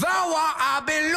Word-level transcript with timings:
Thou 0.00 0.08
art, 0.08 0.56
I 0.58 0.82
believe. 0.84 1.13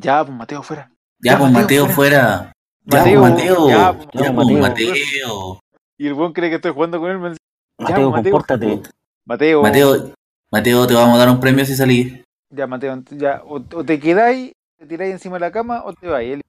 Ya, 0.00 0.24
pues 0.24 0.36
Mateo 0.36 0.62
fuera. 0.62 0.90
Ya, 1.22 1.38
pues 1.38 1.52
Mateo 1.52 1.86
fuera. 1.88 2.52
Ya, 2.84 2.98
Mateo, 2.98 3.20
pues 3.20 3.30
Mateo. 3.32 3.68
ya, 3.68 3.92
pues, 3.92 4.08
pues 4.12 4.32
Mateo. 4.32 4.58
Mateo. 4.60 5.60
Y 5.98 6.06
el 6.06 6.14
buen 6.14 6.32
cree 6.32 6.48
que 6.48 6.56
estoy 6.56 6.72
jugando 6.72 6.98
con 6.98 7.10
él. 7.10 7.18
me 7.18 7.28
dice, 7.30 7.38
Ya, 7.78 7.84
Mateo, 7.90 8.10
Mateo. 8.10 8.32
compórtate. 8.32 8.82
Mateo. 9.26 9.62
Mateo, 9.62 10.14
Mateo, 10.50 10.86
te 10.86 10.94
vamos 10.94 11.14
a 11.16 11.18
dar 11.18 11.28
un 11.28 11.40
premio 11.40 11.64
si 11.66 11.74
salís. 11.76 12.22
Ya, 12.50 12.66
Mateo. 12.66 13.02
Ya, 13.10 13.42
o, 13.44 13.56
o 13.74 13.84
te 13.84 14.00
quedáis, 14.00 14.52
te 14.78 14.86
tiráis 14.86 15.12
encima 15.12 15.36
de 15.36 15.40
la 15.40 15.52
cama 15.52 15.82
o 15.84 15.92
te 15.92 16.06
vais. 16.08 16.32
Él- 16.34 16.40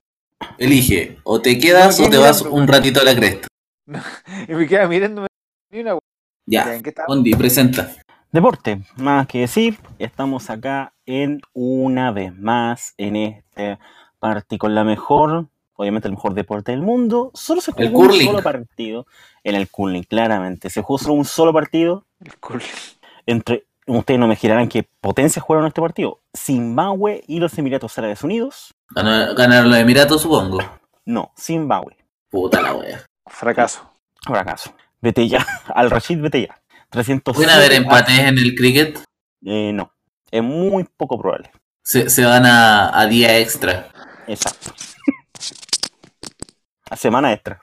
Elige, 0.58 1.18
o 1.24 1.42
te 1.42 1.60
quedas 1.60 2.00
No, 2.00 2.06
o 2.06 2.10
te 2.10 2.12
¿quién 2.12 2.22
vas 2.24 2.40
mirando? 2.44 2.62
un 2.62 2.68
ratito 2.68 3.02
a 3.02 3.04
la 3.04 3.16
cresta. 3.16 3.48
Y 4.48 4.54
me 4.54 4.68
queda 4.68 4.88
mirándome. 4.88 5.28
Ni 5.72 5.82
una, 5.82 6.00
Ya, 6.48 6.66
Ya, 6.66 6.76
¿en 6.76 6.82
qué 6.84 6.90
estaba? 6.90 7.08
Bondi, 7.08 7.34
presenta. 7.36 7.92
Deporte, 8.32 8.82
más 8.96 9.28
que 9.28 9.40
decir, 9.42 9.78
estamos 10.00 10.50
acá 10.50 10.94
en 11.06 11.42
una 11.54 12.12
vez 12.12 12.34
más 12.34 12.94
en 12.98 13.18
este 13.18 13.78
partido 14.20 14.60
con 14.60 14.74
la 14.74 14.86
mejor, 14.86 15.48
obviamente 15.76 16.08
el 16.08 16.14
mejor 16.14 16.34
deporte 16.34 16.72
del 16.72 16.82
mundo. 16.82 17.32
Solo 17.34 17.60
se 17.60 17.72
El 17.76 17.90
jugó 17.90 18.00
un 18.04 18.08
curling. 18.08 18.28
solo 18.28 18.42
partido 18.42 19.06
en 19.44 19.56
el 19.56 19.70
curling, 19.70 20.04
claramente. 20.04 20.70
Se 20.70 20.82
jugó 20.82 20.98
solo 20.98 21.16
un 21.16 21.26
solo 21.26 21.52
partido 21.52 22.06
El 22.24 22.38
culo. 22.38 22.62
entre, 23.26 23.66
ustedes 23.86 24.20
no 24.20 24.28
me 24.28 24.38
girarán 24.38 24.70
qué 24.70 24.88
potencias 25.02 25.44
jugaron 25.44 25.68
este 25.68 25.82
partido. 25.82 26.20
Zimbabue 26.34 27.24
y 27.28 27.40
los 27.40 27.58
Emiratos 27.58 27.98
Árabes 27.98 28.24
Unidos. 28.24 28.74
Ganaron 28.92 29.70
los 29.70 29.78
Emiratos, 29.80 30.22
supongo. 30.22 30.60
No, 31.04 31.34
Zimbabue. 31.38 31.98
Puta 32.30 32.62
la 32.62 32.76
wea. 32.76 33.02
Fracaso. 33.26 33.92
Fracaso. 34.22 34.74
Vete 35.02 35.28
ya, 35.28 35.46
al 35.76 35.90
Rashid, 35.90 36.22
vete 36.22 36.44
ya. 36.44 36.61
300 36.92 37.36
¿Pueden 37.36 37.50
haber 37.50 37.72
empates 37.72 38.20
en 38.20 38.38
el 38.38 38.54
cricket? 38.54 39.00
Eh, 39.44 39.72
no, 39.74 39.94
es 40.30 40.44
muy 40.44 40.84
poco 40.98 41.18
probable. 41.18 41.50
Se, 41.84 42.10
se 42.10 42.26
van 42.26 42.46
a, 42.46 43.00
a 43.00 43.08
día 43.08 43.40
extra. 43.40 43.90
Exacto. 44.28 44.74
A 46.90 46.98
semana 46.98 47.34
extra. 47.34 47.62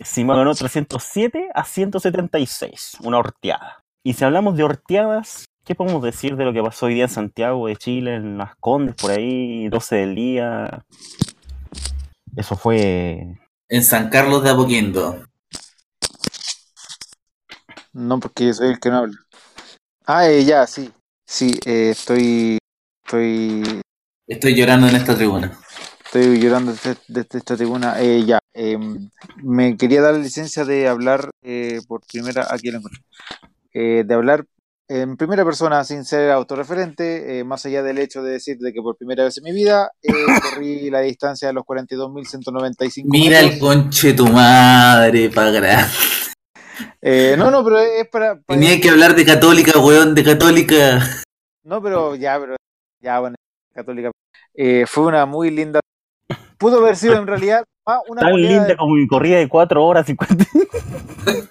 Sima 0.00 0.36
ganó 0.36 0.54
307 0.54 1.48
a 1.54 1.64
176, 1.64 2.98
una 3.00 3.18
horteada. 3.18 3.82
Y 4.02 4.12
si 4.12 4.24
hablamos 4.24 4.56
de 4.56 4.64
horteadas, 4.64 5.46
¿qué 5.64 5.74
podemos 5.74 6.02
decir 6.02 6.36
de 6.36 6.44
lo 6.44 6.52
que 6.52 6.62
pasó 6.62 6.86
hoy 6.86 6.94
día 6.94 7.04
en 7.04 7.10
Santiago 7.10 7.66
de 7.66 7.76
Chile, 7.76 8.16
en 8.16 8.36
Las 8.36 8.54
Condes, 8.56 8.94
por 8.96 9.10
ahí, 9.10 9.68
12 9.68 9.96
del 9.96 10.14
día? 10.14 10.84
Eso 12.36 12.56
fue... 12.56 13.38
En 13.70 13.82
San 13.82 14.10
Carlos 14.10 14.44
de 14.44 14.50
Apoquindo. 14.50 15.24
No, 17.94 18.20
porque 18.20 18.52
soy 18.52 18.68
el 18.68 18.80
que 18.80 18.90
no 18.90 18.98
habla. 18.98 19.16
Ah, 20.04 20.28
eh, 20.28 20.44
ya, 20.44 20.66
sí. 20.66 20.92
Sí, 21.26 21.58
eh, 21.64 21.90
estoy. 21.90 22.58
Estoy. 23.04 23.80
Estoy 24.26 24.54
llorando 24.54 24.88
en 24.88 24.96
esta 24.96 25.14
tribuna. 25.14 25.58
Estoy 26.04 26.38
llorando 26.38 26.72
desde, 26.72 26.96
desde 27.08 27.38
esta 27.38 27.56
tribuna. 27.56 28.00
Eh, 28.00 28.24
ya. 28.24 28.38
em, 28.52 29.10
me 29.42 29.76
quería 29.76 30.02
dar 30.02 30.14
la 30.14 30.20
licencia 30.20 30.64
de 30.64 30.88
hablar 30.88 31.30
eh, 31.42 31.80
por 31.88 32.02
primera. 32.06 32.46
Aquí 32.50 32.70
lo 32.70 32.78
encontré. 32.78 33.00
Eh, 33.72 34.04
de 34.06 34.14
hablar 34.14 34.44
en 34.88 35.16
primera 35.16 35.44
persona 35.44 35.82
sin 35.84 36.04
ser 36.04 36.30
autorreferente, 36.30 37.38
eh, 37.38 37.44
más 37.44 37.64
allá 37.64 37.82
del 37.82 37.98
hecho 37.98 38.22
de 38.22 38.32
decir 38.32 38.58
de 38.58 38.72
que 38.72 38.82
por 38.82 38.96
primera 38.96 39.24
vez 39.24 39.38
en 39.38 39.44
mi 39.44 39.52
vida 39.52 39.90
eh, 40.02 40.12
corrí 40.54 40.90
la 40.90 41.00
distancia 41.00 41.48
de 41.48 41.54
los 41.54 41.64
42.195 41.64 43.04
Mira 43.06 43.40
el 43.40 43.58
conche 43.58 44.12
tu 44.12 44.26
madre, 44.26 45.30
pa' 45.30 45.50
grande. 45.50 45.92
Eh, 47.00 47.34
no, 47.38 47.50
no, 47.50 47.64
pero 47.64 47.78
es 47.80 48.08
para. 48.08 48.36
para- 48.40 48.58
Tenía 48.58 48.80
que 48.80 48.90
hablar 48.90 49.14
de 49.14 49.24
católica, 49.24 49.78
weón, 49.78 50.14
de 50.14 50.24
católica. 50.24 51.00
No, 51.62 51.82
pero 51.82 52.14
ya, 52.14 52.38
pero 52.38 52.56
ya, 53.00 53.20
bueno, 53.20 53.36
católica. 53.72 54.10
Eh, 54.54 54.84
fue 54.86 55.04
una 55.06 55.26
muy 55.26 55.50
linda. 55.50 55.80
Pudo 56.58 56.78
haber 56.78 56.96
sido 56.96 57.16
en 57.16 57.26
realidad 57.26 57.64
ah, 57.86 58.00
una 58.08 58.20
Tan 58.22 58.30
goleada. 58.32 58.58
linda 58.58 58.76
como 58.76 58.94
mi 58.94 59.06
corrida 59.06 59.38
de 59.38 59.48
4 59.48 59.84
horas 59.84 60.06
50. 60.06 60.44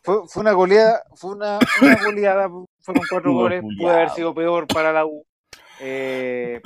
Fue, 0.04 0.28
fue 0.28 0.42
una 0.42 0.52
goleada, 0.52 1.02
fue 1.16 1.32
una, 1.32 1.60
una 1.82 1.98
goleada, 2.04 2.48
fueron 2.80 3.04
cuatro 3.10 3.32
Uy, 3.32 3.38
goles, 3.38 3.62
pudo 3.78 3.90
haber 3.90 4.10
sido 4.12 4.34
peor 4.36 4.68
para 4.68 4.94
la 4.94 5.06
U. 5.06 5.24
Eh, 5.82 6.62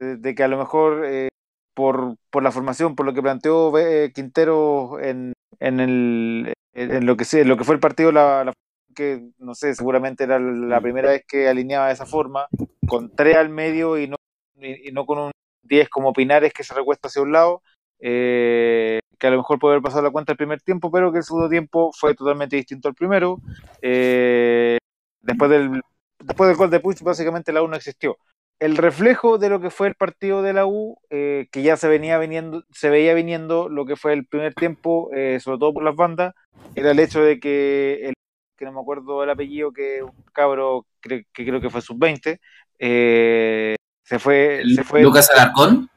de 0.00 0.34
que 0.34 0.42
a 0.42 0.48
lo 0.48 0.58
mejor 0.58 1.02
eh, 1.04 1.28
por, 1.74 2.14
por 2.30 2.42
la 2.42 2.52
formación, 2.52 2.94
por 2.94 3.04
lo 3.06 3.12
que 3.14 3.22
planteó 3.22 3.76
eh, 3.78 4.12
Quintero 4.14 4.98
en, 5.00 5.32
en, 5.60 5.80
el, 5.80 6.52
en, 6.76 7.06
lo 7.06 7.16
que 7.16 7.24
se- 7.24 7.44
lo 7.44 7.56
que 7.56 7.64
fue 7.64 7.74
el 7.74 7.80
partido, 7.80 8.12
la, 8.12 8.44
la- 8.44 8.52
que 8.94 9.22
no 9.38 9.54
sé, 9.54 9.74
seguramente 9.74 10.24
era 10.24 10.38
la 10.38 10.80
primera 10.80 11.10
vez 11.10 11.24
que 11.28 11.48
alineaba 11.48 11.88
de 11.88 11.92
esa 11.94 12.06
forma, 12.06 12.46
con 12.86 13.14
tres 13.14 13.36
al 13.36 13.48
medio 13.50 13.98
y 13.98 14.08
no, 14.08 14.16
y, 14.56 14.88
y 14.88 14.92
no 14.92 15.04
con 15.06 15.18
un 15.18 15.30
10 15.62 15.88
como 15.88 16.12
Pinares 16.12 16.52
que 16.52 16.64
se 16.64 16.74
recuesta 16.74 17.08
hacia 17.08 17.22
un 17.22 17.32
lado. 17.32 17.62
eh, 18.00 19.00
que 19.18 19.26
a 19.28 19.30
lo 19.30 19.38
mejor 19.38 19.58
puede 19.58 19.74
haber 19.74 19.82
pasado 19.82 20.02
la 20.02 20.10
cuenta 20.10 20.32
el 20.32 20.38
primer 20.38 20.60
tiempo, 20.60 20.90
pero 20.90 21.10
que 21.12 21.18
el 21.18 21.24
segundo 21.24 21.48
tiempo 21.48 21.90
fue 21.98 22.14
totalmente 22.14 22.56
distinto 22.56 22.88
al 22.88 22.94
primero. 22.94 23.40
Eh, 23.82 24.78
después, 25.20 25.50
del, 25.50 25.80
después 26.18 26.48
del 26.48 26.56
gol 26.56 26.70
de 26.70 26.80
Puig, 26.80 27.02
básicamente 27.02 27.52
la 27.52 27.62
U 27.62 27.68
no 27.68 27.76
existió. 27.76 28.18
El 28.58 28.76
reflejo 28.78 29.36
de 29.36 29.50
lo 29.50 29.60
que 29.60 29.68
fue 29.70 29.88
el 29.88 29.94
partido 29.94 30.40
de 30.42 30.54
la 30.54 30.64
U, 30.66 30.98
eh, 31.10 31.46
que 31.52 31.62
ya 31.62 31.76
se 31.76 31.88
venía 31.88 32.18
viniendo, 32.18 32.64
se 32.70 32.88
veía 32.88 33.12
viniendo 33.12 33.68
lo 33.68 33.84
que 33.84 33.96
fue 33.96 34.14
el 34.14 34.26
primer 34.26 34.54
tiempo, 34.54 35.10
eh, 35.14 35.38
sobre 35.40 35.58
todo 35.58 35.74
por 35.74 35.84
las 35.84 35.94
bandas, 35.94 36.34
era 36.74 36.90
el 36.92 36.98
hecho 36.98 37.20
de 37.20 37.38
que 37.38 38.00
el 38.08 38.14
que 38.56 38.64
no 38.64 38.72
me 38.72 38.80
acuerdo 38.80 39.22
el 39.22 39.28
apellido, 39.28 39.72
que 39.72 40.02
un 40.02 40.12
cabro 40.32 40.86
cre- 41.02 41.26
que 41.34 41.44
creo 41.44 41.60
que 41.60 41.68
fue 41.68 41.82
sub-20, 41.82 42.38
eh, 42.78 43.76
se 44.02 44.18
fue, 44.18 44.62
se 44.74 44.82
fue, 44.84 45.02
Lucas 45.02 45.28
Alarcón. 45.30 45.90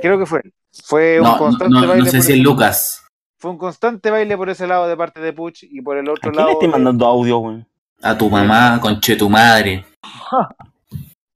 creo 0.00 0.18
que 0.18 0.24
fue 0.24 0.40
él. 0.44 0.52
Fue 0.86 1.18
un 1.18 1.24
No, 1.24 1.32
no, 1.32 1.38
constante 1.38 1.74
no, 1.74 1.80
no 1.82 1.88
baile 1.88 2.10
sé 2.10 2.16
por 2.16 2.26
si 2.26 2.32
es 2.32 2.38
Lucas. 2.38 3.06
fue 3.38 3.50
un 3.50 3.58
constante 3.58 4.10
baile 4.10 4.34
por 4.38 4.48
ese 4.48 4.66
lado 4.66 4.88
de 4.88 4.96
parte 4.96 5.20
de 5.20 5.34
Puch 5.34 5.64
y 5.64 5.82
por 5.82 5.98
el 5.98 6.08
¿A 6.08 6.12
otro 6.12 6.22
quién 6.32 6.36
lado. 6.36 6.46
le 6.48 6.52
estoy 6.54 6.68
mandando 6.68 7.04
audio, 7.06 7.38
weón? 7.38 7.66
A 8.02 8.16
tu 8.16 8.30
mamá, 8.30 8.80
conche 8.80 9.14
tu 9.16 9.28
madre. 9.28 9.84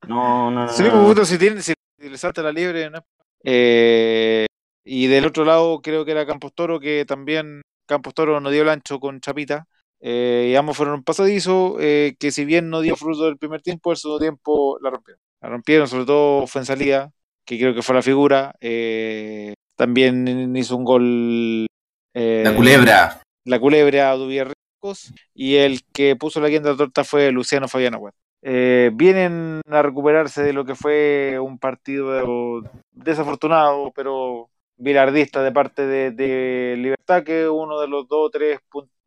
No, 0.08 0.50
no, 0.50 0.66
no. 0.66 0.68
Sí, 0.68 0.82
no, 0.82 0.90
pues, 0.90 1.02
no. 1.02 1.08
puto, 1.08 1.24
si, 1.24 1.38
tiene, 1.38 1.62
si 1.62 1.74
le 1.98 2.18
salta 2.18 2.42
la 2.42 2.52
liebre. 2.52 2.90
¿no? 2.90 3.04
Eh, 3.44 4.46
y 4.84 5.06
del 5.06 5.26
otro 5.26 5.44
lado 5.44 5.80
creo 5.82 6.04
que 6.04 6.12
era 6.12 6.26
Campos 6.26 6.52
Toro, 6.54 6.80
que 6.80 7.04
también 7.04 7.62
Campos 7.86 8.14
Toro 8.14 8.40
no 8.40 8.50
dio 8.50 8.62
el 8.62 8.68
ancho 8.70 8.98
con 9.00 9.20
Chapita. 9.20 9.66
Eh, 10.00 10.50
y 10.52 10.54
ambos 10.56 10.76
fueron 10.76 11.02
pasadizos, 11.02 11.74
eh, 11.80 12.14
que 12.20 12.30
si 12.30 12.44
bien 12.44 12.70
no 12.70 12.80
dio 12.80 12.96
fruto 12.96 13.24
del 13.24 13.36
primer 13.36 13.62
tiempo, 13.62 13.90
el 13.90 13.96
segundo 13.96 14.20
tiempo 14.20 14.78
la 14.80 14.90
rompieron. 14.90 15.20
La 15.40 15.48
rompieron, 15.48 15.88
sobre 15.88 16.04
todo 16.06 16.46
fue 16.46 16.60
en 16.62 16.66
salida, 16.66 17.10
que 17.44 17.58
creo 17.58 17.74
que 17.74 17.82
fue 17.82 17.94
la 17.96 18.02
figura. 18.02 18.54
Eh, 18.60 19.54
también 19.76 20.56
hizo 20.56 20.76
un 20.76 20.84
gol. 20.84 21.66
eh, 22.14 22.42
La 22.44 22.54
culebra. 22.54 23.20
la 23.44 23.58
culebra 23.60 24.12
Duvier 24.14 24.48
Ricos 24.48 25.12
y 25.34 25.56
el 25.56 25.82
que 25.92 26.16
puso 26.16 26.40
la 26.40 26.48
guinda 26.48 26.70
de 26.70 26.76
torta 26.76 27.04
fue 27.04 27.30
Luciano 27.32 27.68
Fabián 27.68 27.94
Agüed. 27.94 28.12
Eh, 28.42 28.90
vienen 28.94 29.60
a 29.68 29.82
recuperarse 29.82 30.42
de 30.42 30.52
lo 30.52 30.64
que 30.64 30.74
fue 30.74 31.38
un 31.40 31.58
partido 31.58 32.62
desafortunado, 32.92 33.92
pero 33.94 34.48
bilardista 34.76 35.42
de 35.42 35.52
parte 35.52 35.86
de, 35.86 36.76
Libertad, 36.78 37.24
que 37.24 37.48
uno 37.48 37.80
de 37.80 37.88
los 37.88 38.08
dos 38.08 38.30
tres 38.30 38.60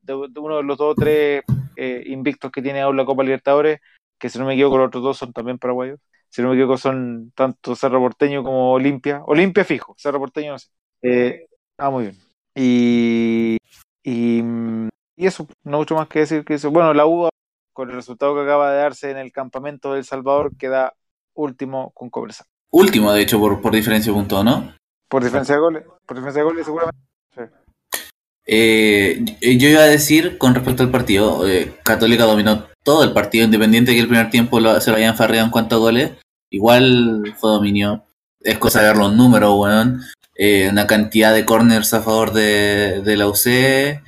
uno 0.07 0.57
de 0.57 0.63
los 0.63 0.77
dos 0.77 0.91
o 0.91 0.95
tres 0.95 1.43
eh, 1.75 2.03
invictos 2.07 2.51
que 2.51 2.61
tiene 2.61 2.81
aún 2.81 2.97
la 2.97 3.05
Copa 3.05 3.23
Libertadores, 3.23 3.79
que 4.19 4.29
si 4.29 4.37
no 4.37 4.45
me 4.45 4.53
equivoco 4.53 4.77
los 4.77 4.87
otros 4.87 5.03
dos 5.03 5.17
son 5.17 5.33
también 5.33 5.57
paraguayos. 5.57 5.99
Si 6.29 6.41
no 6.41 6.49
me 6.49 6.55
equivoco 6.55 6.77
son 6.77 7.31
tanto 7.35 7.75
Cerro 7.75 7.99
Porteño 7.99 8.43
como 8.43 8.73
Olimpia. 8.73 9.21
Olimpia 9.25 9.65
fijo, 9.65 9.95
Cerro 9.97 10.19
Porteño 10.19 10.53
no 10.53 10.59
sé. 10.59 10.69
Eh, 11.01 11.47
ah, 11.77 11.89
muy 11.89 12.03
bien. 12.03 12.17
Y, 12.55 13.57
y, 14.03 14.43
eso, 15.17 15.47
no 15.63 15.77
mucho 15.77 15.95
más 15.95 16.07
que 16.07 16.19
decir 16.19 16.45
que 16.45 16.55
eso. 16.55 16.71
Bueno, 16.71 16.93
la 16.93 17.05
UBA, 17.05 17.29
con 17.81 17.89
el 17.89 17.95
resultado 17.95 18.35
que 18.35 18.41
acaba 18.43 18.71
de 18.71 18.77
darse 18.77 19.09
en 19.09 19.17
el 19.17 19.31
campamento 19.31 19.93
del 19.95 20.05
Salvador, 20.05 20.55
queda 20.55 20.93
último 21.33 21.89
con 21.95 22.11
Cobresal. 22.11 22.45
Último, 22.69 23.11
de 23.11 23.23
hecho, 23.23 23.39
por, 23.39 23.59
por 23.59 23.73
diferencia 23.73 24.11
de 24.11 24.15
puntos, 24.19 24.45
¿no? 24.45 24.75
Por 25.09 25.23
diferencia 25.23 25.55
de 25.55 25.61
goles, 25.61 25.83
por 26.05 26.15
diferencia 26.15 26.43
de 26.43 26.47
goles 26.47 26.63
seguramente. 26.63 26.99
Eh, 28.45 29.25
yo 29.57 29.67
iba 29.69 29.81
a 29.81 29.85
decir 29.87 30.37
con 30.37 30.53
respecto 30.53 30.83
al 30.83 30.91
partido, 30.91 31.47
eh, 31.49 31.73
Católica 31.83 32.25
dominó 32.25 32.67
todo 32.83 33.03
el 33.03 33.13
partido, 33.13 33.45
independiente 33.45 33.89
de 33.91 33.95
que 33.97 34.01
el 34.01 34.07
primer 34.07 34.29
tiempo 34.29 34.59
lo- 34.59 34.79
se 34.79 34.91
lo 34.91 34.97
hayan 34.97 35.17
farreado 35.17 35.45
en 35.47 35.51
cuanto 35.51 35.77
a 35.77 35.79
goles, 35.79 36.11
igual 36.51 37.33
fue 37.39 37.49
dominio. 37.49 38.03
Es 38.41 38.59
cosa 38.59 38.81
de 38.81 38.89
ver 38.89 38.97
los 38.97 39.11
números, 39.13 39.55
weón. 39.57 40.01
Eh, 40.35 40.69
una 40.71 40.85
cantidad 40.85 41.33
de 41.33 41.45
corners 41.45 41.95
a 41.95 42.01
favor 42.03 42.31
de, 42.31 43.01
de 43.01 43.17
la 43.17 43.27
UC. 43.27 44.01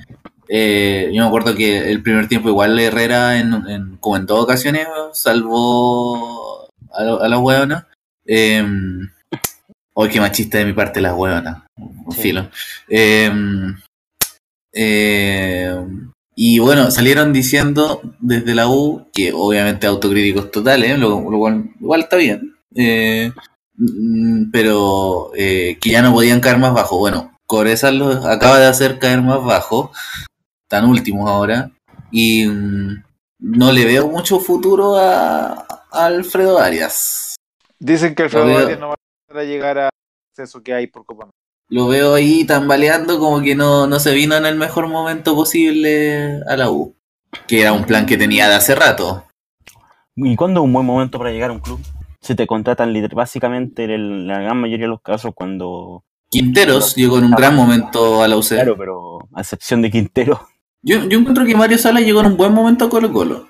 Eh, 0.48 1.10
yo 1.12 1.22
me 1.22 1.26
acuerdo 1.28 1.54
que 1.54 1.90
el 1.90 2.02
primer 2.02 2.28
tiempo 2.28 2.48
igual 2.48 2.78
Herrera, 2.78 3.38
en, 3.38 3.54
en- 3.68 3.96
como 3.98 4.16
en 4.16 4.26
dos 4.26 4.42
ocasiones, 4.42 4.86
salvó 5.12 6.68
a, 6.92 7.28
las 7.28 7.38
hueonas. 7.40 7.84
Eh, 8.26 8.64
Hoy 9.96 10.08
qué 10.08 10.20
machista 10.20 10.58
de 10.58 10.64
mi 10.64 10.72
parte 10.72 11.00
las 11.00 11.14
hueonas. 11.14 11.62
Sí. 12.10 12.20
Filo. 12.22 12.50
Eh, 12.88 13.30
eh, 14.72 15.76
y 16.34 16.58
bueno, 16.58 16.90
salieron 16.90 17.32
diciendo 17.32 18.00
desde 18.20 18.54
la 18.54 18.68
U, 18.68 19.06
que 19.12 19.32
obviamente 19.32 19.86
autocríticos 19.86 20.50
totales, 20.50 20.98
lo, 20.98 21.30
lo 21.30 21.38
cual 21.38 21.70
igual 21.80 22.00
está 22.00 22.16
bien, 22.16 22.56
eh, 22.74 23.30
mm, 23.76 24.50
pero 24.50 25.30
eh, 25.36 25.78
que 25.80 25.90
ya 25.90 26.02
no 26.02 26.12
podían 26.12 26.40
caer 26.40 26.58
más 26.58 26.74
bajo. 26.74 26.98
Bueno, 26.98 27.30
Cobresal 27.46 27.98
los 27.98 28.24
acaba 28.26 28.58
de 28.58 28.66
hacer 28.66 28.98
caer 28.98 29.22
más 29.22 29.44
bajo, 29.44 29.92
tan 30.68 30.84
últimos 30.86 31.28
ahora, 31.28 31.70
y 32.10 32.46
mm, 32.46 33.04
no 33.38 33.72
le 33.72 33.84
veo 33.84 34.08
mucho 34.08 34.40
futuro 34.40 34.96
a, 34.96 35.52
a 35.90 36.06
Alfredo 36.06 36.58
Arias. 36.58 37.36
Dicen 37.78 38.14
que 38.14 38.24
Alfredo 38.24 38.46
veo. 38.46 38.58
Arias 38.58 38.80
no 38.80 38.88
va 38.88 38.96
a 39.40 39.44
llegar 39.44 39.78
a 39.78 39.90
eso 40.36 40.62
que 40.62 40.74
hay 40.74 40.86
por 40.86 41.04
Copa. 41.04 41.28
Lo 41.68 41.88
veo 41.88 42.14
ahí 42.14 42.44
tambaleando 42.44 43.18
como 43.18 43.40
que 43.40 43.54
no, 43.54 43.86
no 43.86 43.98
se 43.98 44.12
vino 44.12 44.36
en 44.36 44.46
el 44.46 44.56
mejor 44.56 44.88
momento 44.88 45.34
posible 45.34 46.40
a 46.46 46.56
la 46.56 46.70
U. 46.70 46.94
Que 47.46 47.62
era 47.62 47.72
un 47.72 47.84
plan 47.84 48.06
que 48.06 48.16
tenía 48.16 48.48
de 48.48 48.54
hace 48.54 48.74
rato. 48.74 49.26
¿Y 50.16 50.36
cuándo 50.36 50.60
es 50.60 50.64
un 50.64 50.72
buen 50.72 50.86
momento 50.86 51.18
para 51.18 51.30
llegar 51.30 51.50
a 51.50 51.54
un 51.54 51.60
club? 51.60 51.80
Se 52.20 52.34
te 52.34 52.46
contratan 52.46 52.94
básicamente 53.12 53.84
en 53.84 54.26
la 54.26 54.40
gran 54.40 54.58
mayoría 54.58 54.84
de 54.84 54.90
los 54.90 55.02
casos 55.02 55.32
cuando... 55.34 56.04
Quinteros 56.30 56.94
llegó 56.96 57.18
en 57.18 57.24
un 57.24 57.30
gran 57.32 57.54
momento 57.54 58.22
a 58.22 58.28
la 58.28 58.36
UC. 58.36 58.48
Claro, 58.48 58.76
pero 58.76 59.18
a 59.34 59.40
excepción 59.40 59.82
de 59.82 59.90
Quintero. 59.90 60.40
Yo, 60.86 60.98
encuentro 60.98 61.46
que 61.46 61.56
Mario 61.56 61.78
Sala 61.78 62.00
llegó 62.00 62.20
en 62.20 62.26
un 62.26 62.36
buen 62.36 62.52
momento 62.52 62.84
a 62.84 62.90
Colo 62.90 63.10
Colo. 63.10 63.48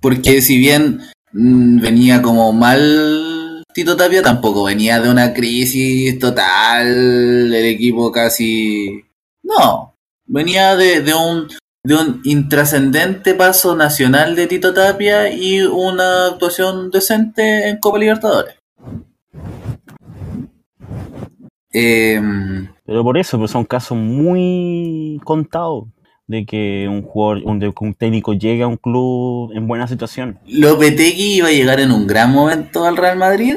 Porque 0.00 0.42
si 0.42 0.58
bien 0.58 1.00
mm, 1.32 1.80
venía 1.80 2.20
como 2.20 2.52
mal 2.52 3.62
Tito 3.72 3.96
Tapia, 3.96 4.20
tampoco 4.20 4.64
venía 4.64 5.00
de 5.00 5.08
una 5.08 5.32
crisis 5.32 6.18
total, 6.18 6.88
el 7.54 7.64
equipo 7.64 8.10
casi... 8.10 9.04
No, 9.44 9.94
venía 10.26 10.76
de 10.76 11.14
un 11.14 11.48
de 11.84 11.96
un 11.96 12.20
intrascendente 12.24 13.34
paso 13.34 13.74
nacional 13.74 14.36
de 14.36 14.46
Tito 14.46 14.72
Tapia 14.72 15.32
y 15.32 15.62
una 15.62 16.26
actuación 16.26 16.90
decente 16.90 17.68
en 17.68 17.78
Copa 17.78 17.98
Libertadores. 17.98 18.54
Em, 21.72 22.68
Pero 22.84 23.02
por 23.02 23.16
eso, 23.18 23.38
pues 23.38 23.50
son 23.50 23.64
casos 23.64 23.96
muy 23.96 25.20
contados 25.24 25.84
de 26.26 26.46
que 26.46 26.86
un 26.88 27.02
jugador, 27.02 27.42
un, 27.44 27.58
de 27.58 27.72
que 27.72 27.84
un 27.84 27.94
técnico 27.94 28.32
llegue 28.34 28.62
a 28.62 28.66
un 28.66 28.76
club 28.76 29.52
en 29.54 29.66
buena 29.66 29.86
situación. 29.88 30.38
Lopetegui 30.46 31.36
iba 31.36 31.48
a 31.48 31.52
llegar 31.52 31.80
en 31.80 31.92
un 31.92 32.06
gran 32.06 32.32
momento 32.32 32.84
al 32.84 32.96
Real 32.96 33.18
Madrid, 33.18 33.56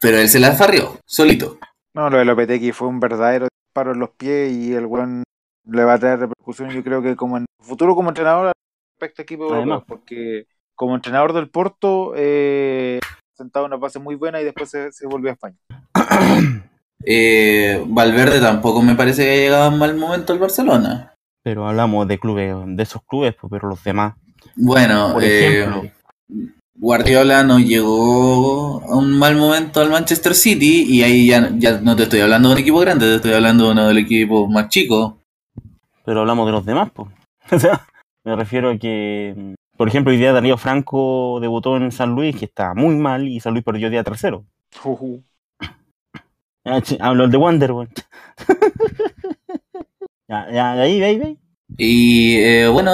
pero 0.00 0.18
él 0.18 0.28
se 0.28 0.40
la 0.40 0.52
farrió, 0.52 0.98
solito. 1.04 1.58
No, 1.94 2.10
lo 2.10 2.18
de 2.18 2.24
Lopetegui 2.24 2.72
fue 2.72 2.88
un 2.88 3.00
verdadero 3.00 3.48
disparo 3.66 3.92
en 3.92 4.00
los 4.00 4.10
pies 4.10 4.52
y 4.52 4.72
el 4.72 4.86
buen 4.86 5.22
le 5.68 5.84
va 5.84 5.94
a 5.94 5.98
traer 5.98 6.20
repercusión, 6.20 6.70
yo 6.70 6.82
creo 6.84 7.02
que 7.02 7.16
como 7.16 7.36
en 7.36 7.46
futuro 7.60 7.94
como 7.96 8.08
entrenador 8.10 8.52
respecto 8.98 9.22
a 9.22 9.24
equipo 9.24 9.42
europeo, 9.44 9.62
Además. 9.62 9.84
porque 9.86 10.46
como 10.74 10.94
entrenador 10.94 11.32
del 11.32 11.48
Porto 11.48 12.12
eh, 12.16 13.00
sentado 13.34 13.66
una 13.66 13.76
base 13.76 13.98
muy 13.98 14.14
buena 14.14 14.40
y 14.40 14.44
después 14.44 14.70
se, 14.70 14.92
se 14.92 15.06
volvió 15.06 15.30
a 15.30 15.32
España. 15.32 15.56
Eh, 17.08 17.84
Valverde 17.86 18.40
tampoco 18.40 18.82
me 18.82 18.96
parece 18.96 19.22
que 19.22 19.30
haya 19.30 19.42
llegado 19.42 19.72
en 19.72 19.78
mal 19.78 19.96
momento 19.96 20.32
al 20.32 20.40
Barcelona. 20.40 21.14
Pero 21.44 21.68
hablamos 21.68 22.08
de 22.08 22.18
clubes, 22.18 22.54
de 22.66 22.82
esos 22.82 23.00
clubes, 23.06 23.36
pues, 23.40 23.48
pero 23.48 23.68
los 23.68 23.82
demás. 23.84 24.16
Bueno, 24.56 25.12
Por 25.12 25.22
eh, 25.22 25.60
ejemplo. 25.60 25.90
Guardiola 26.74 27.44
no 27.44 27.60
llegó 27.60 28.82
a 28.82 28.96
un 28.96 29.16
mal 29.16 29.36
momento 29.36 29.80
al 29.80 29.90
Manchester 29.90 30.34
City 30.34 30.84
y 30.88 31.04
ahí 31.04 31.28
ya, 31.28 31.50
ya 31.56 31.80
no 31.80 31.94
te 31.94 32.02
estoy 32.02 32.20
hablando 32.20 32.48
de 32.48 32.54
un 32.56 32.60
equipo 32.60 32.80
grande, 32.80 33.06
te 33.06 33.14
estoy 33.14 33.32
hablando 33.32 33.66
de 33.66 33.70
uno 33.70 33.88
del 33.88 33.98
equipo 33.98 34.48
más 34.48 34.68
chico. 34.68 35.18
Pero 36.04 36.20
hablamos 36.20 36.46
de 36.46 36.52
los 36.52 36.66
demás, 36.66 36.90
pues. 36.92 37.08
O 37.52 37.58
sea, 37.60 37.86
me 38.24 38.34
refiero 38.34 38.70
a 38.70 38.76
que, 38.76 39.54
por 39.76 39.86
ejemplo, 39.86 40.10
hoy 40.10 40.18
día 40.18 40.32
Darío 40.32 40.56
Franco 40.56 41.38
debutó 41.40 41.76
en 41.76 41.92
San 41.92 42.10
Luis, 42.10 42.34
que 42.34 42.46
está 42.46 42.74
muy 42.74 42.96
mal, 42.96 43.28
y 43.28 43.38
San 43.38 43.52
Luis 43.52 43.64
perdió 43.64 43.88
día 43.88 44.02
tercero. 44.02 44.44
Ah, 46.66 46.82
Hablo 46.98 47.28
de 47.28 47.36
Wonder, 47.36 47.70
weón. 47.70 47.88
ya, 50.28 50.50
ya, 50.52 50.74
de 50.74 50.82
ahí, 50.82 50.98
de 50.98 51.06
ahí, 51.06 51.18
de 51.18 51.24
ahí. 51.26 51.38
Y 51.76 52.36
eh, 52.38 52.66
bueno, 52.66 52.90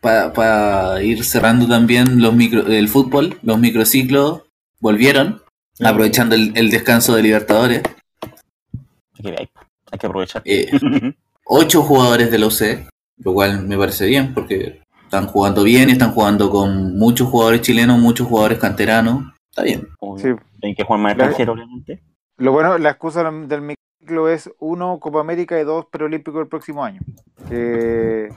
para 0.00 1.02
ir 1.02 1.22
cerrando 1.24 1.68
también 1.68 2.22
los 2.22 2.34
micro, 2.34 2.66
el 2.66 2.88
fútbol, 2.88 3.38
los 3.42 3.58
microciclos 3.58 4.44
volvieron, 4.78 5.42
aprovechando 5.84 6.34
el, 6.34 6.52
el 6.56 6.70
descanso 6.70 7.14
de 7.14 7.22
Libertadores. 7.22 7.82
Hay 8.22 9.22
que, 9.22 9.28
hay, 9.28 9.50
hay 9.92 9.98
que 9.98 10.06
aprovechar. 10.06 10.42
Eh, 10.46 10.70
ocho 11.44 11.82
jugadores 11.82 12.30
de 12.30 12.38
la 12.38 12.46
UC, 12.46 12.88
lo 13.18 13.34
cual 13.34 13.66
me 13.66 13.76
parece 13.76 14.06
bien 14.06 14.32
porque 14.32 14.80
están 15.02 15.26
jugando 15.26 15.64
bien 15.64 15.90
y 15.90 15.92
están 15.92 16.12
jugando 16.12 16.48
con 16.48 16.96
muchos 16.96 17.28
jugadores 17.28 17.60
chilenos, 17.60 17.98
muchos 17.98 18.26
jugadores 18.26 18.58
canteranos. 18.58 19.34
Está 19.50 19.64
bien. 19.64 19.86
Sí. 20.16 20.28
Hay 20.62 20.74
que 20.74 20.84
jugar 20.84 21.00
más 21.00 21.12
extranjero, 21.12 21.52
obviamente. 21.52 22.09
Lo 22.40 22.52
bueno, 22.52 22.78
la 22.78 22.88
excusa 22.92 23.22
del 23.30 23.60
micro 24.00 24.28
es 24.30 24.50
uno, 24.60 24.98
Copa 24.98 25.20
América 25.20 25.60
y 25.60 25.64
dos, 25.64 25.84
preolímpicos 25.90 26.40
el 26.40 26.48
próximo 26.48 26.82
año. 26.82 27.00
Que 27.50 28.28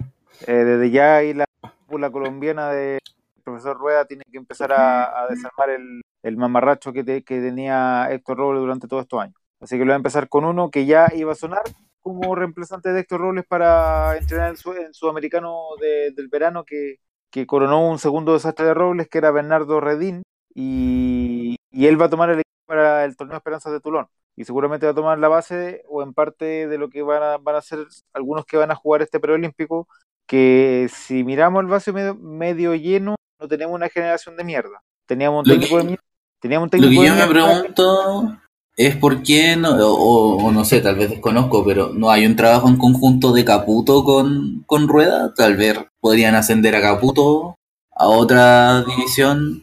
eh, 0.46 0.52
desde 0.52 0.92
ya 0.92 1.16
ahí 1.16 1.34
la 1.34 1.46
cúpula 1.86 2.12
colombiana 2.12 2.70
del 2.72 3.00
profesor 3.46 3.78
Rueda 3.78 4.04
tiene 4.04 4.24
que 4.30 4.38
empezar 4.38 4.74
a, 4.74 5.22
a 5.24 5.28
desarmar 5.30 5.70
el, 5.70 6.02
el 6.22 6.36
mamarracho 6.36 6.92
que, 6.92 7.06
te- 7.06 7.24
que 7.24 7.40
tenía 7.40 8.10
Héctor 8.12 8.40
Robles 8.40 8.60
durante 8.60 8.90
todos 8.90 9.04
estos 9.04 9.22
años. 9.22 9.36
Así 9.62 9.78
que 9.78 9.86
lo 9.86 9.92
va 9.92 9.96
a 9.96 10.04
empezar 10.04 10.28
con 10.28 10.44
uno 10.44 10.70
que 10.70 10.86
ya 10.86 11.08
iba 11.16 11.32
a 11.32 11.36
sonar 11.36 11.62
como 12.02 12.36
reemplazante 12.36 12.92
de 12.92 13.00
Héctor 13.00 13.22
Robles 13.22 13.46
para 13.48 14.18
entrenar 14.18 14.50
en, 14.50 14.58
su, 14.58 14.74
en 14.74 14.94
Sudamericano 14.94 15.60
de- 15.80 16.12
del 16.12 16.28
verano 16.28 16.66
que, 16.66 16.98
que 17.32 17.48
coronó 17.48 17.90
un 17.90 18.00
segundo 18.00 18.34
desastre 18.34 18.66
de 18.66 18.74
Robles, 18.74 19.08
que 19.08 19.20
era 19.20 19.32
Bernardo 19.32 19.80
Redín, 19.80 20.24
y, 20.54 21.56
y 21.72 21.88
él 21.88 22.00
va 22.02 22.08
a 22.08 22.10
tomar 22.10 22.30
el 22.32 22.43
para 22.74 23.06
el 23.06 23.16
torneo 23.16 23.38
Esperanzas 23.38 23.72
de 23.72 23.80
Tulón. 23.80 24.08
Y 24.36 24.46
seguramente 24.46 24.86
va 24.88 24.94
a 24.94 24.96
tomar 24.96 25.20
la 25.20 25.28
base 25.28 25.84
o 25.88 26.02
en 26.02 26.14
parte 26.14 26.68
de 26.68 26.78
lo 26.78 26.90
que 26.90 27.04
van 27.04 27.22
a, 27.22 27.38
van 27.38 27.56
a 27.56 27.62
ser 27.62 27.80
algunos 28.14 28.46
que 28.46 28.58
van 28.58 28.72
a 28.72 28.76
jugar 28.76 29.02
este 29.04 29.20
preolímpico, 29.20 29.88
que 30.28 30.90
si 30.92 31.24
miramos 31.24 31.62
el 31.62 31.68
vaso 31.70 31.94
medio, 31.94 32.16
medio 32.16 32.74
lleno, 32.74 33.16
no 33.40 33.48
tenemos 33.48 33.76
una 33.76 33.90
generación 33.90 34.36
de 34.36 34.44
mierda. 34.44 34.82
Teníamos 35.06 35.44
un 35.44 35.50
Lo 35.50 35.54
técnico 35.54 35.76
que- 35.76 35.82
de 35.82 35.88
mierda. 35.90 36.04
Teníamos 36.42 36.64
un 36.66 36.68
Lo 36.68 36.72
técnico 36.72 37.02
que 37.04 37.10
de 37.10 37.16
yo 37.16 37.28
me 37.28 37.32
pregunto 37.32 38.38
es 38.76 38.96
por 38.96 39.22
qué, 39.22 39.56
no, 39.56 39.70
o, 39.78 40.44
o 40.46 40.52
no 40.52 40.66
sé, 40.66 40.82
tal 40.82 40.96
vez 40.96 41.12
desconozco, 41.12 41.64
pero 41.64 41.90
no 41.94 42.10
hay 42.10 42.26
un 42.26 42.36
trabajo 42.36 42.68
en 42.68 42.78
conjunto 42.78 43.34
de 43.34 43.46
Caputo 43.46 44.04
con, 44.04 44.64
con 44.66 44.88
Rueda. 44.88 45.32
Tal 45.36 45.56
vez 45.58 45.78
podrían 46.00 46.34
ascender 46.34 46.76
a 46.76 46.82
Caputo 46.82 47.56
a 47.96 48.08
otra 48.08 48.82
división. 48.84 49.62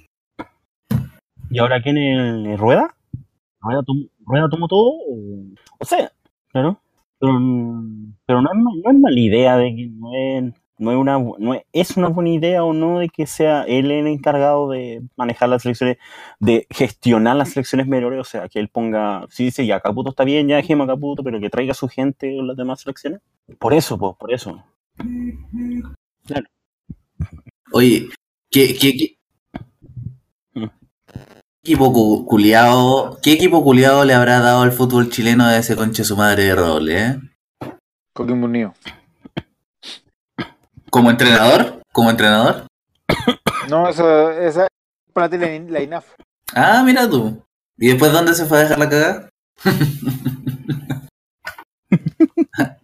¿Y 1.51 1.59
ahora 1.59 1.83
quién 1.83 1.99
es 1.99 2.19
el 2.47 2.57
Rueda? 2.59 2.95
¿Rueda, 3.61 3.83
tom- 3.85 4.09
Rueda 4.27 4.49
tomó 4.49 4.69
todo? 4.69 4.91
O, 5.09 5.45
o 5.79 5.85
sea, 5.85 6.11
claro. 6.49 6.81
Pero, 7.19 7.33
pero 8.27 8.41
no, 8.43 8.51
no 8.55 8.91
es 8.91 8.99
mala 8.99 9.21
idea 9.21 9.57
de 9.59 9.75
que 9.77 9.87
no 9.89 10.09
es, 10.15 10.55
no 10.79 10.91
es 10.93 10.97
una 10.97 11.19
no 11.19 11.53
es, 11.55 11.63
es 11.73 11.97
una 11.99 12.09
buena 12.09 12.31
idea 12.31 12.65
o 12.65 12.73
no 12.73 12.99
de 13.01 13.11
que 13.11 13.27
sea 13.27 13.65
él 13.65 13.91
el 13.91 14.07
encargado 14.07 14.71
de 14.71 15.03
manejar 15.17 15.51
las 15.51 15.63
selecciones, 15.63 15.99
de 16.39 16.67
gestionar 16.71 17.37
las 17.37 17.51
selecciones 17.51 17.87
menores, 17.87 18.19
o 18.21 18.25
sea, 18.25 18.49
que 18.49 18.59
él 18.59 18.69
ponga, 18.69 19.27
si 19.29 19.45
dice 19.45 19.67
ya 19.67 19.81
Caputo 19.81 20.11
está 20.11 20.25
bien, 20.25 20.49
ya 20.49 20.57
dejemos 20.57 20.89
a 20.89 20.93
Caputo, 20.95 21.23
pero 21.23 21.39
que 21.41 21.51
traiga 21.51 21.73
a 21.73 21.75
su 21.75 21.89
gente 21.89 22.39
en 22.39 22.47
las 22.47 22.57
demás 22.57 22.81
selecciones. 22.81 23.21
Por 23.59 23.75
eso, 23.75 23.99
pues, 23.99 24.17
por 24.17 24.33
eso. 24.33 24.63
Oye, 27.73 28.09
¿qué, 28.51 28.75
qué, 28.79 28.97
qué- 28.97 29.17
Mm. 29.17 29.20
Equipo 31.71 31.93
cu- 31.93 32.27
culiao, 32.27 33.19
¿qué 33.23 33.33
equipo 33.33 33.63
culiado 33.63 34.05
le 34.05 34.13
habrá 34.13 34.41
dado 34.41 34.63
al 34.63 34.73
fútbol 34.73 35.09
chileno 35.09 35.45
a 35.45 35.57
ese 35.57 35.77
conche 35.77 36.03
su 36.03 36.17
madre 36.17 36.45
de 36.47 36.55
roble, 36.57 37.01
eh? 37.07 37.21
Coquimbo 38.13 38.47
Unido. 38.47 38.75
¿Como 40.91 41.13
entrenador? 41.13 41.81
¿Como 41.93 42.11
entrenador? 42.11 42.67
No, 43.69 43.89
eso, 43.89 44.33
esa 44.33 44.67
para 45.13 45.29
ti 45.29 45.39
la, 45.39 45.47
la 45.71 45.81
INAF. 45.81 46.07
Ah, 46.57 46.83
mira 46.85 47.09
tú. 47.09 47.41
¿Y 47.79 47.87
después 47.91 48.11
dónde 48.13 48.35
se 48.35 48.47
fue 48.47 48.59
a 48.59 48.63
dejar 48.63 48.79
la 48.81 48.89
cagada? 48.89 49.29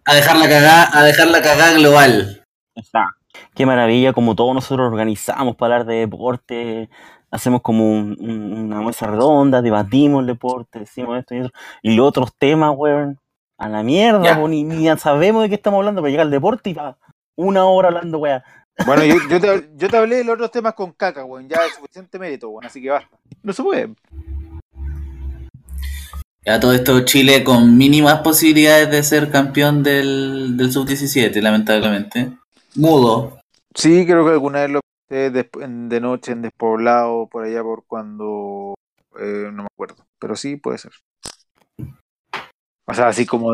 A 0.05 0.13
dejar 0.15 0.37
la 0.37 0.47
cagada, 0.47 0.89
a 0.97 1.03
dejar 1.03 1.27
la 1.27 1.41
cagada 1.41 1.73
global. 1.73 2.41
Está. 2.75 3.09
Qué 3.53 3.65
maravilla, 3.65 4.13
como 4.13 4.35
todos 4.35 4.53
nosotros 4.55 4.87
organizamos 4.89 5.55
para 5.57 5.75
hablar 5.75 5.87
de 5.87 5.95
deporte, 5.99 6.89
hacemos 7.31 7.61
como 7.61 7.91
un- 7.91 8.15
un- 8.19 8.53
una 8.65 8.81
mesa 8.81 9.07
redonda, 9.07 9.61
debatimos 9.61 10.21
el 10.21 10.27
deporte, 10.27 10.79
decimos 10.79 11.19
esto 11.19 11.35
y 11.35 11.39
eso, 11.39 11.49
y 11.81 11.95
los 11.95 12.07
otros 12.07 12.31
temas, 12.37 12.73
weón, 12.75 13.17
a 13.57 13.69
la 13.69 13.83
mierda, 13.83 14.39
po, 14.39 14.47
ni, 14.47 14.63
ni 14.63 14.87
sabemos 14.97 15.43
de 15.43 15.49
qué 15.49 15.55
estamos 15.55 15.79
hablando, 15.79 16.01
pero 16.01 16.11
llega 16.11 16.23
el 16.23 16.31
deporte 16.31 16.69
y 16.69 16.73
va 16.73 16.97
una 17.35 17.65
hora 17.65 17.87
hablando, 17.89 18.19
weón. 18.19 18.41
Bueno, 18.85 19.03
yo, 19.03 19.15
yo 19.29 19.39
te, 19.41 19.69
yo 19.75 19.89
te 19.89 19.97
hablé 19.97 20.17
de 20.17 20.23
los 20.23 20.35
otros 20.35 20.51
temas 20.51 20.73
con 20.75 20.91
caca, 20.91 21.25
weón. 21.25 21.49
Ya 21.49 21.57
es 21.65 21.73
suficiente 21.75 22.19
mérito, 22.19 22.49
weón. 22.49 22.65
Así 22.65 22.81
que 22.81 22.91
basta. 22.91 23.17
No 23.41 23.51
se 23.53 23.63
puede. 23.63 23.89
Ya 26.45 26.59
todo 26.59 26.71
esto 26.73 27.01
Chile 27.03 27.43
con 27.43 27.77
mínimas 27.77 28.19
posibilidades 28.21 28.89
de 28.89 29.03
ser 29.03 29.29
campeón 29.31 29.83
del, 29.83 30.55
del 30.55 30.71
sub-17, 30.71 31.41
lamentablemente. 31.41 32.31
Mudo. 32.75 33.39
Sí, 33.75 34.05
creo 34.05 34.23
que 34.25 34.31
alguna 34.31 34.61
vez 34.61 34.69
lo 34.69 34.79
de 35.09 35.99
noche 36.01 36.31
en 36.31 36.41
despoblado, 36.41 37.27
por 37.27 37.45
allá 37.45 37.63
por 37.63 37.85
cuando. 37.85 38.75
eh, 39.19 39.49
no 39.51 39.63
me 39.63 39.67
acuerdo. 39.71 40.05
Pero 40.19 40.35
sí, 40.35 40.55
puede 40.57 40.77
ser. 40.77 40.91
O 42.85 42.93
sea, 42.93 43.07
así 43.07 43.25
como. 43.25 43.53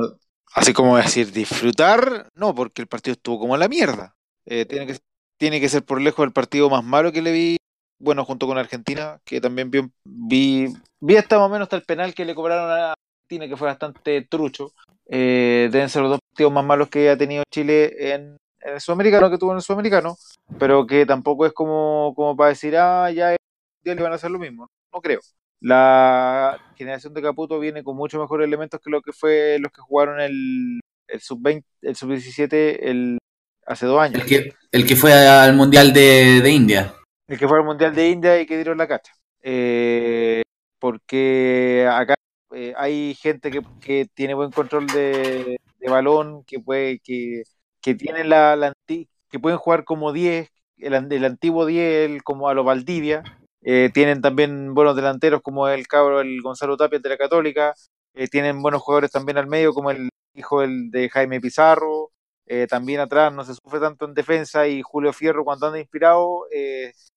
Así 0.56 0.72
como 0.72 0.98
decir 0.98 1.32
disfrutar, 1.32 2.30
no, 2.36 2.54
porque 2.54 2.84
el 2.84 2.88
partido 2.88 3.14
estuvo 3.14 3.40
como 3.40 3.58
la 3.58 3.68
mierda. 3.68 4.16
Eh, 4.46 4.66
tiene, 4.66 4.86
que, 4.86 5.00
tiene 5.38 5.60
que 5.60 5.68
ser 5.68 5.84
por 5.84 6.00
lejos 6.00 6.24
el 6.26 6.32
partido 6.32 6.70
más 6.70 6.84
malo 6.84 7.12
que 7.12 7.24
le 7.24 7.32
vi. 7.32 7.58
Bueno, 8.00 8.24
junto 8.24 8.46
con 8.46 8.58
Argentina, 8.58 9.20
que 9.26 9.42
también 9.42 9.72
vi, 9.72 9.82
vi, 10.04 10.68
vi 11.00 11.16
hasta 11.16 11.40
más 11.40 11.48
o 11.48 11.50
menos 11.50 11.66
hasta 11.66 11.78
el 11.78 11.84
penal 11.84 12.14
que 12.14 12.26
le 12.26 12.36
cobraron 12.36 12.70
a 12.70 12.94
Argentina, 12.94 13.48
que 13.48 13.58
fue 13.58 13.68
bastante 13.68 14.22
trucho. 14.30 14.74
Eh, 15.08 15.70
deben 15.72 15.90
ser 15.90 16.04
los 16.04 16.12
dos 16.12 16.20
partidos 16.30 16.54
más 16.54 16.66
malos 16.66 16.90
que 16.90 17.10
ha 17.10 17.18
tenido 17.18 17.44
Chile 17.52 18.14
en, 18.14 18.38
en 18.64 18.74
el 18.76 18.82
sudamericano 18.82 19.30
que 19.30 19.38
tuvo 19.38 19.52
en 19.52 19.58
el 19.58 19.64
sudamericano, 19.64 20.18
pero 20.58 20.86
que 20.88 21.06
tampoco 21.06 21.46
es 21.46 21.54
como, 21.54 22.14
como 22.16 22.36
para 22.36 22.50
decir, 22.50 22.76
ah, 22.78 23.12
ya 23.12 23.36
ya 23.84 23.96
le 23.96 24.02
van 24.02 24.14
a 24.14 24.16
hacer 24.16 24.32
lo 24.32 24.40
mismo. 24.40 24.70
No 24.94 25.02
creo. 25.02 25.20
La 25.60 26.60
generación 26.76 27.14
de 27.14 27.22
Caputo 27.22 27.60
viene 27.60 27.84
con 27.84 27.96
mucho 27.96 28.20
mejores 28.20 28.46
elementos 28.46 28.80
que 28.82 28.90
lo 28.90 29.02
que 29.02 29.14
fue 29.14 29.58
los 29.60 29.72
que 29.72 29.82
jugaron 29.82 30.20
el, 30.20 30.80
el 31.08 31.22
sub-20, 31.22 31.64
el 31.82 31.96
sub-17 31.96 32.80
el, 32.82 33.18
hace 33.66 33.86
dos 33.86 34.00
años. 34.00 34.22
El 34.22 34.28
que, 34.28 34.54
el 34.72 34.86
que 34.86 34.96
fue 34.96 35.14
al 35.14 35.54
Mundial 35.56 35.94
de, 35.94 36.42
de 36.42 36.50
India. 36.50 36.96
El 37.28 37.38
que 37.38 37.48
fue 37.48 37.58
al 37.58 37.66
Mundial 37.66 37.96
de 37.96 38.10
India 38.10 38.40
y 38.42 38.46
que 38.46 38.56
dieron 38.56 38.78
la 38.78 38.88
cacha. 38.88 39.14
Eh, 39.42 40.42
porque 40.80 41.88
acá 41.90 42.16
eh, 42.54 42.74
hay 42.78 43.16
gente 43.16 43.50
que, 43.50 43.62
que 43.80 44.08
tiene 44.14 44.34
buen 44.34 44.52
control 44.52 44.88
de, 44.88 45.58
de 45.80 45.90
balón, 45.90 46.44
que 46.44 46.60
puede, 46.60 47.00
que, 47.00 47.44
que 47.84 47.96
tienen 47.96 48.30
la, 48.30 48.56
la 48.58 48.74
que 48.88 49.40
pueden 49.40 49.58
jugar 49.60 49.84
como 49.86 50.14
10, 50.14 50.50
el, 50.78 50.94
el 51.12 51.26
antiguo 51.26 51.66
10, 51.66 52.10
el- 52.10 52.24
como 52.24 52.50
a 52.50 52.54
los 52.54 52.66
Valdivia. 52.66 53.24
Eh, 53.62 53.90
tienen 53.94 54.22
también 54.22 54.74
buenos 54.74 54.96
delanteros 54.96 55.42
como 55.42 55.68
el 55.70 55.88
cabro, 55.88 56.22
el 56.22 56.42
Gonzalo 56.42 56.78
Tapia 56.78 57.00
de 57.00 57.10
la 57.10 57.18
Católica. 57.18 57.74
Eh, 58.14 58.28
tienen 58.28 58.62
buenos 58.62 58.82
jugadores 58.82 59.12
también 59.12 59.38
al 59.38 59.48
medio, 59.48 59.74
como 59.74 59.92
el 59.92 60.10
hijo 60.36 60.62
del- 60.62 60.92
de 60.92 61.10
Jaime 61.10 61.42
Pizarro. 61.42 62.12
Eh, 62.46 62.68
también 62.68 63.00
atrás 63.00 63.34
no 63.34 63.44
se 63.46 63.54
sufre 63.56 63.80
tanto 63.80 64.06
en 64.06 64.14
defensa 64.14 64.68
y 64.68 64.82
Julio 64.82 65.14
Fierro 65.14 65.46
cuando 65.46 65.68
anda 65.68 65.80
inspirado, 65.80 66.46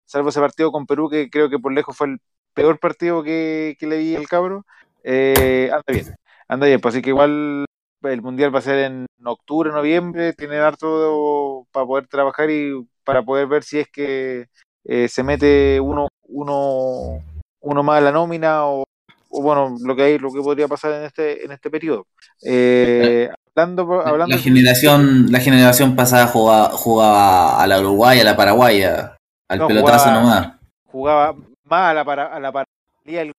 salvo 0.05 0.29
ese 0.31 0.41
partido 0.41 0.71
con 0.73 0.87
Perú, 0.87 1.09
que 1.11 1.29
creo 1.31 1.51
que 1.51 1.59
por 1.59 1.73
lejos 1.73 1.97
fue 1.97 2.09
el 2.09 2.19
peor 2.55 2.79
partido 2.79 3.23
que, 3.25 3.77
que 3.79 3.87
le 3.89 3.99
vi 3.99 4.15
al 4.17 4.29
cabro, 4.29 4.65
anda 5.05 5.83
bien, 5.89 6.15
anda 6.49 6.67
bien, 6.67 6.81
pues 6.81 6.95
así 6.95 7.03
que 7.03 7.11
igual 7.11 7.66
el 8.09 8.23
Mundial 8.23 8.55
va 8.55 8.59
a 8.61 8.63
ser 8.63 8.79
en 8.81 9.07
octubre, 9.25 9.71
noviembre, 9.71 10.33
tienen 10.33 10.61
harto 10.61 11.67
para 11.73 11.87
poder 11.87 12.07
trabajar 12.07 12.51
y 12.51 12.73
para 13.05 13.23
poder 13.23 13.47
ver 13.47 13.63
si 13.63 13.79
es 13.79 13.89
que 13.89 14.47
eh, 14.85 15.09
se 15.09 15.23
mete 15.23 15.81
uno, 15.81 16.09
uno, 16.29 17.23
uno 17.61 17.83
más 17.83 17.99
a 17.99 18.01
la 18.03 18.13
nómina 18.13 18.67
o, 18.67 18.85
o 19.31 19.43
bueno, 19.43 19.77
lo 19.85 19.97
que 19.97 20.03
hay, 20.03 20.19
lo 20.19 20.33
que 20.33 20.41
podría 20.41 20.69
pasar 20.69 20.93
en 20.93 21.05
este, 21.05 21.45
en 21.45 21.53
este 21.53 21.71
periodo. 21.71 22.07
Eh, 22.43 23.29
hablando, 23.55 24.01
hablando 24.03 24.37
La 24.37 24.41
generación, 24.43 25.31
la 25.33 25.41
generación 25.41 25.97
pasada 25.97 26.27
jugaba, 26.27 26.71
jugaba 26.71 27.63
a 27.63 27.67
la 27.67 27.81
Uruguaya, 27.81 28.23
a 28.23 28.25
la 28.25 28.37
Paraguaya, 28.37 29.17
al 29.49 29.59
No, 29.59 29.67
pelotazo 29.69 30.05
jugaba- 30.11 30.21
nomás. 30.21 30.53
jugaba 30.87 31.35
más 31.65 31.91
a 31.91 31.95
la 31.95 32.05
para 32.05 32.27
a 32.35 32.41
la 32.41 32.65
del 33.05 33.33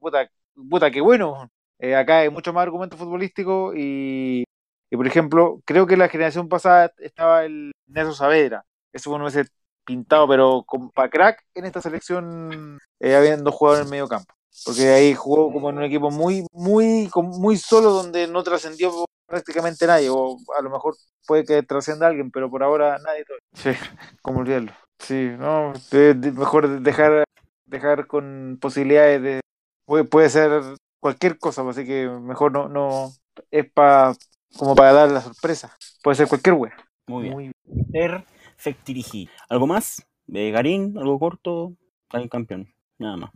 puta, 0.00 0.28
puta 0.68 0.90
qué 0.90 1.00
bueno 1.00 1.48
Eh, 1.78 1.94
acá 1.94 2.18
hay 2.20 2.30
mucho 2.30 2.52
más 2.52 2.62
argumento 2.62 2.96
futbolístico 2.96 3.72
y, 3.74 4.44
y, 4.90 4.96
por 4.96 5.06
ejemplo 5.06 5.60
creo 5.64 5.86
que 5.86 5.96
la 5.96 6.08
generación 6.08 6.48
pasada 6.48 6.90
estaba 6.98 7.44
el 7.44 7.72
Nelson 7.86 8.14
Saavedra. 8.14 8.64
Eso 8.92 9.10
uno 9.12 9.24
hubiese 9.24 9.48
pintado 9.84 10.26
pero 10.28 10.64
con 10.66 10.90
crack 10.90 11.42
en 11.54 11.64
esta 11.66 11.80
selección 11.82 12.78
eh, 13.00 13.14
habiendo 13.14 13.52
jugado 13.52 13.78
en 13.78 13.84
el 13.84 13.90
medio 13.90 14.08
campo. 14.08 14.34
Porque 14.64 14.88
ahí 14.88 15.14
jugó 15.14 15.52
como 15.52 15.70
en 15.70 15.78
un 15.78 15.84
equipo 15.84 16.10
muy 16.10 16.46
muy 16.52 17.10
muy 17.14 17.56
solo 17.58 17.90
donde 17.90 18.26
no 18.26 18.42
trascendió 18.42 18.90
prácticamente 19.26 19.86
nadie 19.86 20.08
o 20.10 20.38
a 20.58 20.62
lo 20.62 20.70
mejor 20.70 20.94
puede 21.26 21.44
que 21.44 21.62
trascienda 21.62 22.06
alguien 22.06 22.30
pero 22.30 22.50
por 22.50 22.62
ahora 22.62 22.98
nadie 23.04 23.24
todavía. 23.24 23.44
sí 23.54 23.70
como 24.22 24.40
olvidarlo 24.40 24.72
Sí, 24.98 25.30
no, 25.38 25.74
de- 25.90 26.14
de- 26.14 26.32
mejor 26.32 26.80
dejar, 26.80 27.24
dejar 27.66 28.06
con 28.06 28.56
posibilidades 28.60 29.20
de, 29.22 29.40
puede, 29.84 30.04
puede 30.04 30.30
ser 30.30 30.62
cualquier 31.06 31.38
cosa, 31.38 31.62
pues, 31.62 31.78
así 31.78 31.86
que 31.86 32.08
mejor 32.08 32.50
no, 32.50 32.68
no, 32.68 33.12
es 33.52 33.70
para, 33.70 34.12
como 34.56 34.74
para 34.74 34.92
dar 34.92 35.12
la 35.12 35.20
sorpresa, 35.20 35.72
puede 36.02 36.16
ser 36.16 36.26
cualquier 36.26 36.56
wea. 36.56 36.74
Muy 37.06 37.22
bien. 37.22 37.34
Muy 37.34 37.52
Perfectirigi. 37.92 39.28
¿Algo 39.48 39.68
más? 39.68 40.02
Eh, 40.34 40.50
Garín, 40.50 40.98
algo 40.98 41.20
corto, 41.20 41.74
un 42.12 42.28
campeón, 42.28 42.66
nada 42.98 43.16
más. 43.18 43.30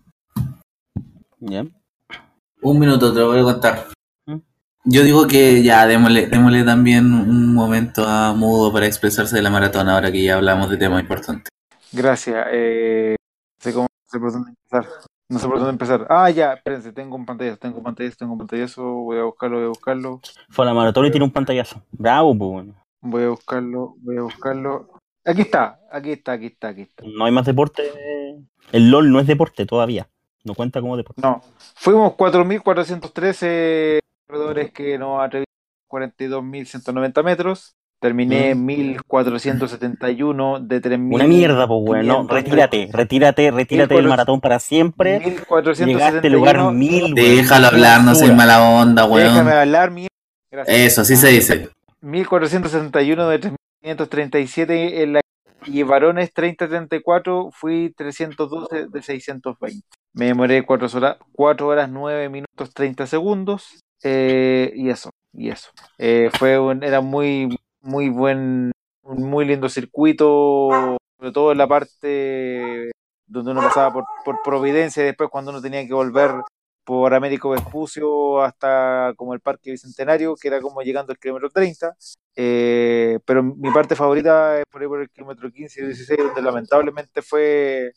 ¿Ya? 1.39 1.65
Un 2.62 2.79
minuto, 2.81 3.12
te 3.12 3.21
lo 3.21 3.29
voy 3.29 3.39
a 3.39 3.45
contar. 3.45 3.87
¿Mm? 4.27 4.39
Yo 4.87 5.05
digo 5.05 5.29
que 5.29 5.62
ya 5.62 5.87
démosle, 5.87 6.27
démosle 6.27 6.65
también 6.65 7.12
un 7.12 7.55
momento 7.55 8.05
a 8.05 8.35
Mudo 8.35 8.73
para 8.73 8.87
expresarse 8.87 9.37
de 9.37 9.43
la 9.43 9.50
maratón 9.50 9.89
ahora 9.89 10.11
que 10.11 10.25
ya 10.25 10.35
hablamos 10.35 10.69
de 10.71 10.77
temas 10.77 11.03
importantes. 11.03 11.49
Gracias, 11.93 12.49
eh, 12.50 13.15
no 13.21 13.62
sé 13.62 13.73
cómo, 13.73 13.85
no 13.85 14.11
sé 14.11 14.19
por 14.19 14.33
dónde 14.33 14.50
empezar, 14.50 14.91
no 15.30 15.38
sé 15.38 15.46
por 15.46 15.58
dónde 15.58 15.70
empezar. 15.70 16.06
Ah, 16.10 16.28
ya, 16.28 16.54
espérense, 16.54 16.92
tengo 16.92 17.14
un 17.14 17.25
pantallazo, 17.25 17.56
tengo 17.56 17.78
un 17.78 17.84
pantallazo, 17.84 18.16
tengo 18.18 18.32
un 18.32 18.38
pantallazo, 18.38 18.82
voy 18.82 19.18
a 19.18 19.22
buscarlo, 19.22 19.56
voy 19.56 19.64
a 19.66 19.68
buscarlo, 19.68 20.20
Fue 20.50 20.64
a 20.64 20.68
la 20.68 20.75
maratón 20.75 21.06
y 21.06 21.10
tiene 21.10 21.25
un 21.25 21.30
pantallazo. 21.30 21.82
Bravo, 21.92 22.37
pues 22.37 22.50
bueno. 22.50 22.75
voy 23.00 23.22
a 23.22 23.28
buscarlo, 23.28 23.94
voy 23.99 24.16
a 24.18 24.22
buscarlo. 24.22 24.90
Aquí 25.25 25.42
está, 25.42 25.78
aquí 25.92 26.12
está, 26.12 26.32
aquí 26.32 26.46
está, 26.46 26.68
aquí 26.68 26.82
está. 26.82 27.04
No 27.06 27.25
hay 27.25 27.32
más 27.32 27.46
deporte. 27.46 27.82
El 28.72 28.90
LOL 28.90 29.12
no 29.12 29.20
es 29.20 29.26
deporte 29.28 29.66
todavía. 29.66 30.08
No 30.42 30.54
cuenta 30.54 30.80
como 30.80 30.96
deporte. 30.96 31.22
No, 31.22 31.42
fuimos 31.75 32.14
4.413 32.14 34.00
corredores 34.26 34.72
que 34.72 34.99
nos 34.99 35.22
atrevimos 35.22 35.46
42.190 35.88 37.22
metros. 37.22 37.76
Terminé 38.00 38.54
Mm. 38.54 38.66
1.471 38.66 40.59
de 40.66 40.80
3.000. 40.80 41.14
Una 41.14 41.26
mierda, 41.26 41.66
pues 41.69 41.80
bueno. 41.85 42.23
No, 42.23 42.28
retírate, 42.28 42.88
retírate, 42.92 43.50
retírate 43.50 43.95
del 43.95 44.04
1400. 44.04 44.09
maratón 44.09 44.40
para 44.40 44.59
siempre. 44.59 45.21
1471. 45.21 45.99
Llegaste 45.99 46.26
al 46.26 46.33
lugar 46.33 46.73
mil, 46.73 47.02
weón. 47.04 47.14
Déjalo 47.14 47.66
hablar, 47.66 48.02
no 48.04 48.14
seas 48.14 48.35
mala 48.35 48.62
onda, 48.62 49.07
Déjame 49.07 49.42
weón. 49.42 49.49
hablar, 49.49 49.90
mierda. 49.90 50.09
Gracias. 50.50 50.76
Eso, 50.78 51.00
así 51.02 51.16
se 51.16 51.28
dice. 51.28 51.69
1471 52.00 53.28
de 53.28 53.38
3537 53.38 55.02
en 55.02 55.12
la 55.14 55.21
y 55.66 55.83
varones 55.83 56.33
3034 56.33 57.50
fui 57.52 57.92
312 57.95 58.87
de 58.88 59.02
620. 59.02 59.83
Me 60.14 60.25
demoré 60.26 60.64
4 60.64 60.88
horas, 60.97 61.16
4 61.33 61.66
horas 61.66 61.90
9 61.90 62.30
minutos 62.30 62.73
30 62.73 63.07
segundos 63.07 63.78
eh, 64.02 64.73
y 64.75 64.88
eso, 64.88 65.11
y 65.35 65.50
eso. 65.50 65.69
Eh, 65.99 66.30
fue 66.33 66.59
un, 66.59 66.83
era 66.83 67.02
muy 67.02 67.59
muy 67.80 68.08
buen 68.08 68.72
un 69.02 69.22
muy 69.30 69.44
lindo 69.44 69.68
circuito, 69.68 70.68
sobre 71.18 71.32
todo 71.32 71.52
en 71.52 71.58
la 71.58 71.66
parte 71.68 72.90
donde 73.26 73.52
uno 73.52 73.60
pasaba 73.62 73.92
por, 73.92 74.04
por 74.25 74.42
Providencia 74.44 75.02
y 75.02 75.06
después 75.06 75.30
cuando 75.30 75.50
uno 75.52 75.60
tenía 75.62 75.87
que 75.87 75.94
volver 75.94 76.30
por 76.84 77.14
Américo 77.14 77.50
Vespucio 77.50 78.42
hasta 78.42 79.12
como 79.16 79.34
el 79.34 79.40
Parque 79.40 79.70
Bicentenario, 79.70 80.34
que 80.37 80.49
era 80.49 80.60
como 80.60 80.82
llegando 80.82 81.12
al 81.12 81.18
kilómetro 81.18 81.50
30. 81.50 81.94
Eh, 82.34 83.18
pero 83.25 83.42
mi 83.42 83.70
parte 83.72 83.94
favorita 83.96 84.58
es 84.58 84.64
por 84.70 84.82
ahí 84.82 84.88
por 84.88 85.00
el 85.02 85.10
kilómetro 85.10 85.50
15 85.52 85.82
y 85.82 85.87
16, 85.87 86.18
donde 86.18 86.42
lamentablemente 86.42 87.22
fue 87.22 87.92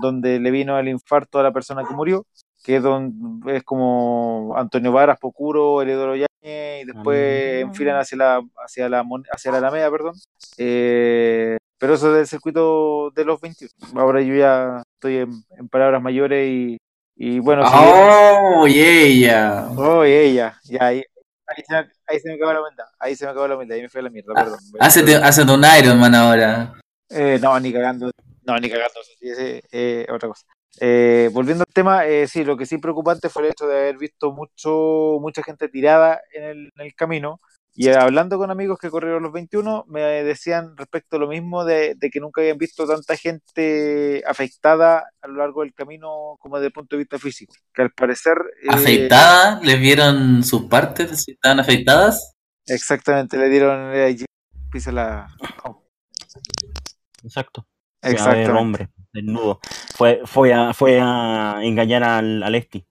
donde 0.00 0.38
le 0.38 0.50
vino 0.50 0.78
el 0.78 0.88
infarto 0.88 1.38
a 1.38 1.42
la 1.42 1.52
persona 1.52 1.84
que 1.86 1.94
murió, 1.94 2.26
que 2.62 2.76
es, 2.76 2.82
don- 2.82 3.40
es 3.46 3.62
como 3.64 4.54
Antonio 4.56 4.92
Varas, 4.92 5.18
Pocuro, 5.18 5.82
Yáñez, 6.14 6.25
y 6.48 6.84
después 6.84 7.18
Ah. 7.18 7.60
enfilan 7.60 7.96
hacia 7.96 8.16
la, 8.18 8.42
hacia 8.64 8.88
la, 8.88 9.02
Mon- 9.02 9.24
hacia 9.32 9.50
la 9.52 9.58
Alameda, 9.58 9.90
perdón. 9.90 10.14
Eh, 10.58 11.56
pero 11.78 11.94
eso 11.94 12.10
es 12.10 12.16
del 12.16 12.26
circuito 12.26 13.10
de 13.14 13.24
los 13.24 13.40
21. 13.40 13.70
Ahora 14.00 14.20
yo 14.22 14.34
ya 14.34 14.82
estoy 14.96 15.18
en, 15.18 15.30
en 15.58 15.68
palabras 15.68 16.00
mayores 16.02 16.48
y, 16.48 16.78
y 17.16 17.38
bueno, 17.40 17.66
si 17.66 17.72
Oh, 17.76 18.66
yeah, 18.66 19.06
yeah. 19.08 19.68
Oh, 19.76 20.02
ella, 20.04 20.58
ya, 20.64 20.86
ahí, 20.86 21.02
ahí, 21.46 21.64
se, 21.66 21.74
me- 21.74 21.90
ahí 22.06 22.20
se 22.20 22.28
me 22.28 22.34
acabó 22.36 22.52
la 22.54 22.60
humildad. 22.62 22.86
Ahí 22.98 23.14
se 23.16 23.24
me 23.24 23.30
acabó 23.32 23.48
la 23.48 23.56
humildad. 23.56 23.76
Ahí 23.76 23.82
me 23.82 23.88
fue 23.88 24.00
a 24.00 24.04
la 24.04 24.10
mierda, 24.10 24.34
perdón. 24.34 24.58
Hacete, 24.80 25.16
hacete 25.16 25.52
un 25.52 25.64
Iron 25.78 25.98
Man 26.00 26.14
ahora. 26.14 26.74
Eh, 27.10 27.38
no, 27.42 27.58
ni 27.60 27.72
cagando. 27.72 28.10
No, 28.44 28.58
ni 28.58 28.70
cagando. 28.70 29.00
Sí, 29.02 29.34
sí, 29.34 29.60
eh, 29.72 30.06
otra 30.10 30.28
cosa. 30.28 30.46
Eh, 30.80 31.30
volviendo 31.32 31.64
al 31.66 31.72
tema, 31.72 32.06
eh, 32.06 32.26
sí, 32.28 32.44
lo 32.44 32.56
que 32.56 32.66
sí 32.66 32.78
preocupante 32.78 33.28
fue 33.28 33.42
el 33.44 33.50
hecho 33.50 33.66
de 33.66 33.78
haber 33.78 33.98
visto 33.98 34.32
mucho, 34.32 35.18
mucha 35.20 35.42
gente 35.42 35.68
tirada 35.68 36.20
en 36.32 36.44
el, 36.44 36.72
en 36.76 36.86
el 36.86 36.94
camino. 36.94 37.40
Y 37.78 37.90
hablando 37.90 38.38
con 38.38 38.50
amigos 38.50 38.78
que 38.78 38.88
corrieron 38.88 39.22
los 39.22 39.32
21, 39.32 39.84
me 39.88 40.00
decían 40.00 40.74
respecto 40.78 41.16
a 41.16 41.18
lo 41.18 41.28
mismo 41.28 41.62
de, 41.62 41.94
de 41.94 42.08
que 42.08 42.20
nunca 42.20 42.40
habían 42.40 42.56
visto 42.56 42.86
tanta 42.86 43.16
gente 43.16 44.22
afectada 44.26 45.10
a 45.20 45.28
lo 45.28 45.34
largo 45.34 45.60
del 45.60 45.74
camino 45.74 46.36
como 46.38 46.56
desde 46.56 46.68
el 46.68 46.72
punto 46.72 46.96
de 46.96 47.00
vista 47.00 47.18
físico. 47.18 47.54
Que 47.74 47.82
al 47.82 47.90
parecer... 47.90 48.38
eh, 48.62 48.68
¿Afeitada? 48.70 49.60
¿Les 49.62 49.78
vieron 49.78 50.42
sus 50.42 50.62
partes? 50.62 51.22
si 51.22 51.32
¿Estaban 51.32 51.60
afeitadas? 51.60 52.32
Exactamente, 52.64 53.36
le 53.36 53.50
dieron... 53.50 53.94
Eh, 53.94 54.24
pisa 54.72 54.90
la... 54.90 55.28
oh, 55.64 55.84
Exacto. 57.22 57.66
Exactamente. 58.00 58.52
hombre, 58.52 58.88
desnudo. 59.16 59.60
Fue, 59.96 60.20
fue, 60.24 60.52
a, 60.54 60.72
fue 60.72 61.00
a 61.00 61.58
engañar 61.62 62.04
al, 62.04 62.42
al 62.42 62.54
Esti. 62.54 62.84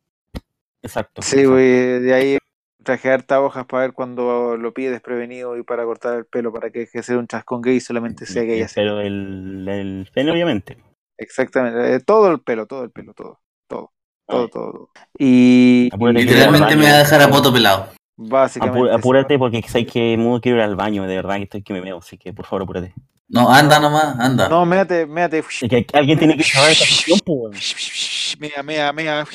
Exacto. 0.82 1.22
Sí, 1.22 1.38
exacto. 1.38 1.52
güey, 1.52 2.00
de 2.00 2.14
ahí 2.14 2.38
traje 2.84 3.10
harta 3.12 3.42
hojas 3.42 3.66
para 3.66 3.84
ver 3.84 3.94
cuando 3.94 4.58
lo 4.58 4.74
pide 4.74 4.92
desprevenido 4.92 5.58
y 5.58 5.64
para 5.64 5.84
cortar 5.86 6.18
el 6.18 6.26
pelo, 6.26 6.54
para 6.54 6.70
que 6.70 6.80
deje 6.80 7.00
de 7.00 7.04
ser 7.04 7.18
un 7.18 7.28
chascón 7.28 7.62
gay 7.62 7.78
y 7.78 7.80
solamente 7.80 8.26
sea 8.28 8.44
gay 8.44 8.62
así. 8.62 8.76
Pero 8.76 9.02
el, 9.02 9.68
el 9.68 10.10
pene, 10.14 10.32
obviamente. 10.32 10.78
Exactamente, 11.18 11.96
eh, 11.96 12.00
todo 12.02 12.30
el 12.32 12.42
pelo, 12.42 12.68
todo 12.68 12.84
el 12.84 12.92
pelo, 12.92 13.14
todo, 13.14 13.40
todo, 13.68 13.92
todo, 14.28 14.48
todo. 14.50 14.72
todo. 14.72 14.90
Y, 15.18 15.90
Literalmente 15.98 16.76
me 16.76 16.84
va 16.84 16.96
a 16.96 16.98
dejar 17.00 17.22
a 17.22 17.30
poto 17.30 17.52
pelado. 17.52 17.90
básicamente. 18.18 18.80
Apú- 18.92 18.94
apúrate 18.94 19.40
porque 19.40 19.64
sé 19.64 19.86
que 19.86 20.16
mudo 20.18 20.40
quiero 20.42 20.58
ir 20.60 20.64
al 20.64 20.76
baño, 20.76 21.08
de 21.08 21.16
verdad 21.16 21.38
que 21.38 21.44
estoy 21.44 21.64
que 21.64 21.74
me 21.74 21.82
veo, 21.82 21.98
así 21.98 22.18
que 22.18 22.34
por 22.34 22.46
favor 22.46 22.64
apúrate. 22.64 22.94
No, 23.28 23.50
anda 23.52 23.80
nomás, 23.80 24.20
anda. 24.20 24.48
No, 24.50 24.66
méate, 24.66 25.06
méate. 25.06 25.40
Es 25.40 25.70
que 25.70 25.86
alguien 25.94 26.20
tiene 26.20 26.38
que 26.38 26.44
cerrar 26.44 26.70
esta 26.70 26.86
sesión, 26.86 27.20
pues, 27.26 27.38
weón. 27.40 28.40
Mea, 28.40 28.64
mea, 28.64 28.94
mea. 28.94 29.26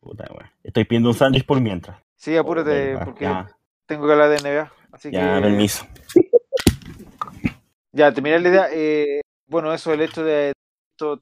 Puta, 0.00 0.24
weón. 0.30 0.50
Estoy 0.62 0.84
pidiendo 0.84 1.08
un 1.08 1.14
sándwich 1.14 1.44
por 1.44 1.60
mientras. 1.60 1.98
Sí, 2.14 2.36
apúrate, 2.36 2.96
porque 3.04 3.24
Ya, 3.24 3.48
tengo 3.86 4.06
que 4.06 4.12
hablar 4.12 4.30
de 4.30 4.36
NBA. 4.38 4.72
Así 4.92 5.10
ya, 5.10 5.36
que. 5.36 5.42
permiso. 5.42 5.86
Ya, 7.92 8.12
terminar 8.12 8.42
la 8.42 8.48
idea. 8.48 8.68
eh, 8.72 9.20
bueno, 9.46 9.72
eso, 9.72 9.92
el 9.92 10.02
hecho 10.02 10.22
de 10.22 10.52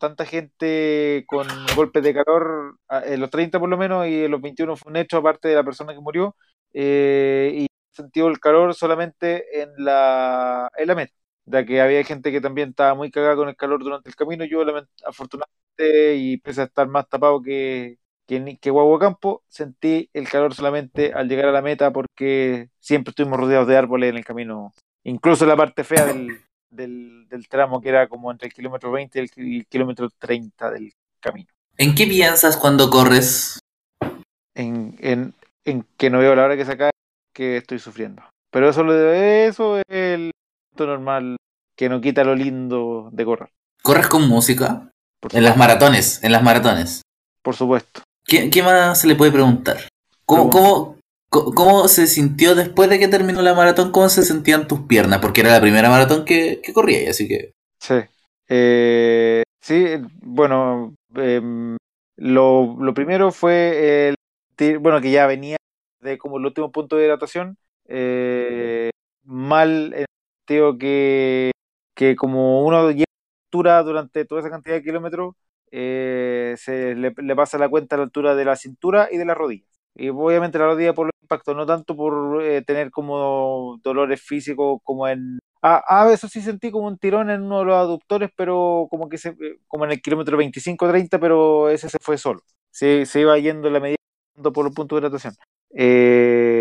tanta 0.00 0.24
gente 0.26 1.24
con 1.28 1.46
golpes 1.76 2.02
de 2.02 2.14
calor, 2.14 2.78
a- 2.88 3.04
en 3.04 3.20
los 3.20 3.30
30 3.30 3.60
por 3.60 3.68
lo 3.68 3.76
menos, 3.76 4.06
y 4.08 4.24
en 4.24 4.30
los 4.30 4.40
21 4.40 4.76
fue 4.76 4.90
un 4.90 4.96
hecho, 4.96 5.18
aparte 5.18 5.48
de 5.48 5.54
la 5.56 5.62
persona 5.64 5.92
que 5.94 6.00
murió, 6.00 6.36
eh, 6.72 7.52
y 7.54 7.66
sentido 7.92 8.26
el 8.28 8.40
calor 8.40 8.74
solamente 8.74 9.62
en 9.62 9.70
la, 9.84 10.68
en 10.76 10.86
la 10.88 10.94
meta, 10.96 11.12
ya 11.46 11.64
que 11.64 11.80
había 11.80 12.04
gente 12.04 12.32
que 12.32 12.40
también 12.40 12.70
estaba 12.70 12.94
muy 12.94 13.10
cagada 13.10 13.36
con 13.36 13.48
el 13.48 13.56
calor 13.56 13.82
durante 13.82 14.08
el 14.08 14.16
camino. 14.16 14.44
Yo, 14.44 14.62
afortunadamente, 15.06 16.16
y 16.16 16.36
pese 16.38 16.62
a 16.62 16.64
estar 16.64 16.88
más 16.88 17.08
tapado 17.08 17.42
que, 17.42 17.98
que, 18.26 18.58
que 18.60 18.70
Guagua 18.70 18.98
Campo, 18.98 19.42
sentí 19.48 20.08
el 20.12 20.28
calor 20.28 20.54
solamente 20.54 21.12
al 21.12 21.28
llegar 21.28 21.46
a 21.46 21.52
la 21.52 21.62
meta 21.62 21.92
porque 21.92 22.68
siempre 22.80 23.10
estuvimos 23.10 23.38
rodeados 23.40 23.68
de 23.68 23.76
árboles 23.76 24.10
en 24.10 24.16
el 24.16 24.24
camino, 24.24 24.72
incluso 25.04 25.46
la 25.46 25.56
parte 25.56 25.84
fea 25.84 26.06
del, 26.06 26.38
del, 26.70 27.26
del 27.28 27.48
tramo 27.48 27.80
que 27.80 27.88
era 27.90 28.08
como 28.08 28.30
entre 28.30 28.48
el 28.48 28.54
kilómetro 28.54 28.90
20 28.92 29.18
y 29.18 29.22
el, 29.22 29.30
ki- 29.30 29.42
y 29.42 29.58
el 29.58 29.66
kilómetro 29.66 30.08
30 30.18 30.70
del 30.70 30.92
camino. 31.20 31.48
¿En 31.76 31.94
qué 31.94 32.06
piensas 32.06 32.56
cuando 32.56 32.88
corres? 32.88 33.58
En, 34.54 34.94
en, 35.00 35.34
en 35.64 35.84
que 35.96 36.10
no 36.10 36.18
veo 36.20 36.34
la 36.36 36.44
hora 36.44 36.56
que 36.56 36.64
se 36.64 36.72
acabe, 36.72 36.92
que 37.34 37.56
estoy 37.56 37.80
sufriendo. 37.80 38.22
Pero 38.52 38.68
eso, 38.68 38.84
lo 38.84 38.92
de, 38.92 39.46
eso 39.46 39.78
es 39.78 39.84
el 39.88 40.30
normal 40.78 41.36
que 41.76 41.88
no 41.88 42.00
quita 42.00 42.24
lo 42.24 42.34
lindo 42.34 43.08
de 43.12 43.24
correr. 43.24 43.48
¿Corres 43.82 44.08
con 44.08 44.28
música? 44.28 44.90
En 45.32 45.44
las 45.44 45.56
maratones, 45.56 46.22
en 46.22 46.32
las 46.32 46.42
maratones. 46.42 47.02
por 47.42 47.54
supuesto. 47.54 48.02
¿Qué, 48.26 48.50
qué 48.50 48.62
más 48.62 49.00
se 49.00 49.06
le 49.06 49.14
puede 49.14 49.32
preguntar? 49.32 49.76
¿Cómo, 50.26 50.50
cómo, 50.50 50.98
cómo 51.28 51.88
se 51.88 52.06
sintió 52.06 52.54
después 52.54 52.88
de 52.88 52.98
que 52.98 53.08
terminó 53.08 53.42
la 53.42 53.54
maratón? 53.54 53.92
¿Cómo 53.92 54.08
se 54.08 54.22
sentían 54.22 54.66
tus 54.66 54.80
piernas? 54.80 55.20
Porque 55.20 55.42
era 55.42 55.52
la 55.52 55.60
primera 55.60 55.90
maratón 55.90 56.24
que, 56.24 56.60
que 56.62 56.72
corría, 56.72 57.10
así 57.10 57.28
que... 57.28 57.52
Sí. 57.78 57.94
Eh, 58.48 59.42
sí, 59.60 59.96
bueno, 60.22 60.94
em, 61.14 61.76
lo, 62.16 62.76
lo 62.78 62.94
primero 62.94 63.32
fue 63.32 64.08
el 64.08 64.14
bueno, 64.80 65.00
que 65.00 65.10
ya 65.10 65.26
venía 65.26 65.56
de 66.00 66.18
como 66.18 66.38
el 66.38 66.46
último 66.46 66.70
punto 66.70 66.96
de 66.96 67.04
hidratación, 67.04 67.56
eh, 67.86 68.90
mal 69.24 69.92
en 69.94 70.04
sentido 70.46 70.78
que, 70.78 71.52
que 71.94 72.16
como 72.16 72.64
uno 72.66 72.90
lleva 72.90 73.04
altura 73.46 73.82
durante 73.82 74.24
toda 74.24 74.40
esa 74.40 74.50
cantidad 74.50 74.76
de 74.76 74.82
kilómetros, 74.82 75.34
eh, 75.70 76.54
se 76.58 76.94
le, 76.94 77.12
le 77.16 77.36
pasa 77.36 77.58
la 77.58 77.68
cuenta 77.68 77.96
a 77.96 77.98
la 77.98 78.04
altura 78.04 78.34
de 78.34 78.44
la 78.44 78.56
cintura 78.56 79.08
y 79.10 79.16
de 79.18 79.24
las 79.24 79.36
rodillas. 79.36 79.68
Y 79.94 80.08
obviamente 80.08 80.58
la 80.58 80.66
rodilla 80.66 80.94
por 80.94 81.06
los 81.06 81.12
impactos, 81.22 81.56
no 81.56 81.66
tanto 81.66 81.96
por 81.96 82.42
eh, 82.42 82.62
tener 82.62 82.90
como 82.90 83.78
dolores 83.82 84.20
físicos 84.22 84.80
como 84.84 85.06
en... 85.08 85.38
Ah, 85.62 85.82
a 85.86 86.04
veces 86.06 86.30
sí 86.30 86.42
sentí 86.42 86.70
como 86.70 86.86
un 86.88 86.98
tirón 86.98 87.30
en 87.30 87.42
uno 87.42 87.60
de 87.60 87.64
los 87.66 87.74
aductores, 87.76 88.30
pero 88.36 88.86
como 88.90 89.08
que 89.08 89.16
se, 89.18 89.34
como 89.66 89.84
en 89.84 89.92
el 89.92 90.02
kilómetro 90.02 90.36
25-30, 90.36 91.18
pero 91.18 91.70
ese 91.70 91.88
se 91.88 91.96
fue 92.02 92.18
solo. 92.18 92.42
Se, 92.70 93.06
se 93.06 93.20
iba 93.20 93.38
yendo 93.38 93.70
la 93.70 93.80
medida 93.80 93.96
por 94.52 94.64
los 94.64 94.74
puntos 94.74 95.00
de 95.00 95.06
hidratación. 95.06 95.34
Eh, 95.76 96.53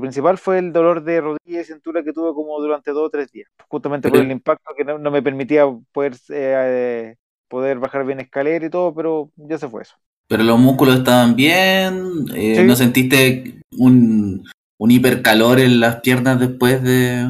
lo 0.00 0.02
principal 0.02 0.38
fue 0.38 0.58
el 0.58 0.72
dolor 0.72 1.04
de 1.04 1.20
rodilla 1.20 1.60
y 1.60 1.64
cintura 1.64 2.02
que 2.02 2.14
tuve 2.14 2.32
como 2.32 2.58
durante 2.58 2.90
dos 2.90 3.04
o 3.08 3.10
tres 3.10 3.30
días, 3.30 3.48
justamente 3.68 4.08
por 4.08 4.18
el 4.18 4.30
impacto 4.30 4.72
que 4.74 4.82
no, 4.82 4.98
no 4.98 5.10
me 5.10 5.22
permitía 5.22 5.64
poder, 5.92 6.14
eh, 6.30 7.16
poder 7.48 7.78
bajar 7.78 8.06
bien 8.06 8.20
escalera 8.20 8.64
y 8.64 8.70
todo, 8.70 8.94
pero 8.94 9.30
ya 9.36 9.58
se 9.58 9.68
fue 9.68 9.82
eso. 9.82 9.96
Pero 10.26 10.42
los 10.42 10.58
músculos 10.58 10.96
estaban 10.96 11.36
bien, 11.36 12.24
eh, 12.34 12.56
Sí. 12.56 12.62
¿no 12.64 12.76
sentiste 12.76 13.60
un, 13.76 14.48
un 14.78 14.90
hipercalor 14.90 15.60
en 15.60 15.80
las 15.80 16.00
piernas 16.00 16.40
después 16.40 16.82
de...? 16.82 17.26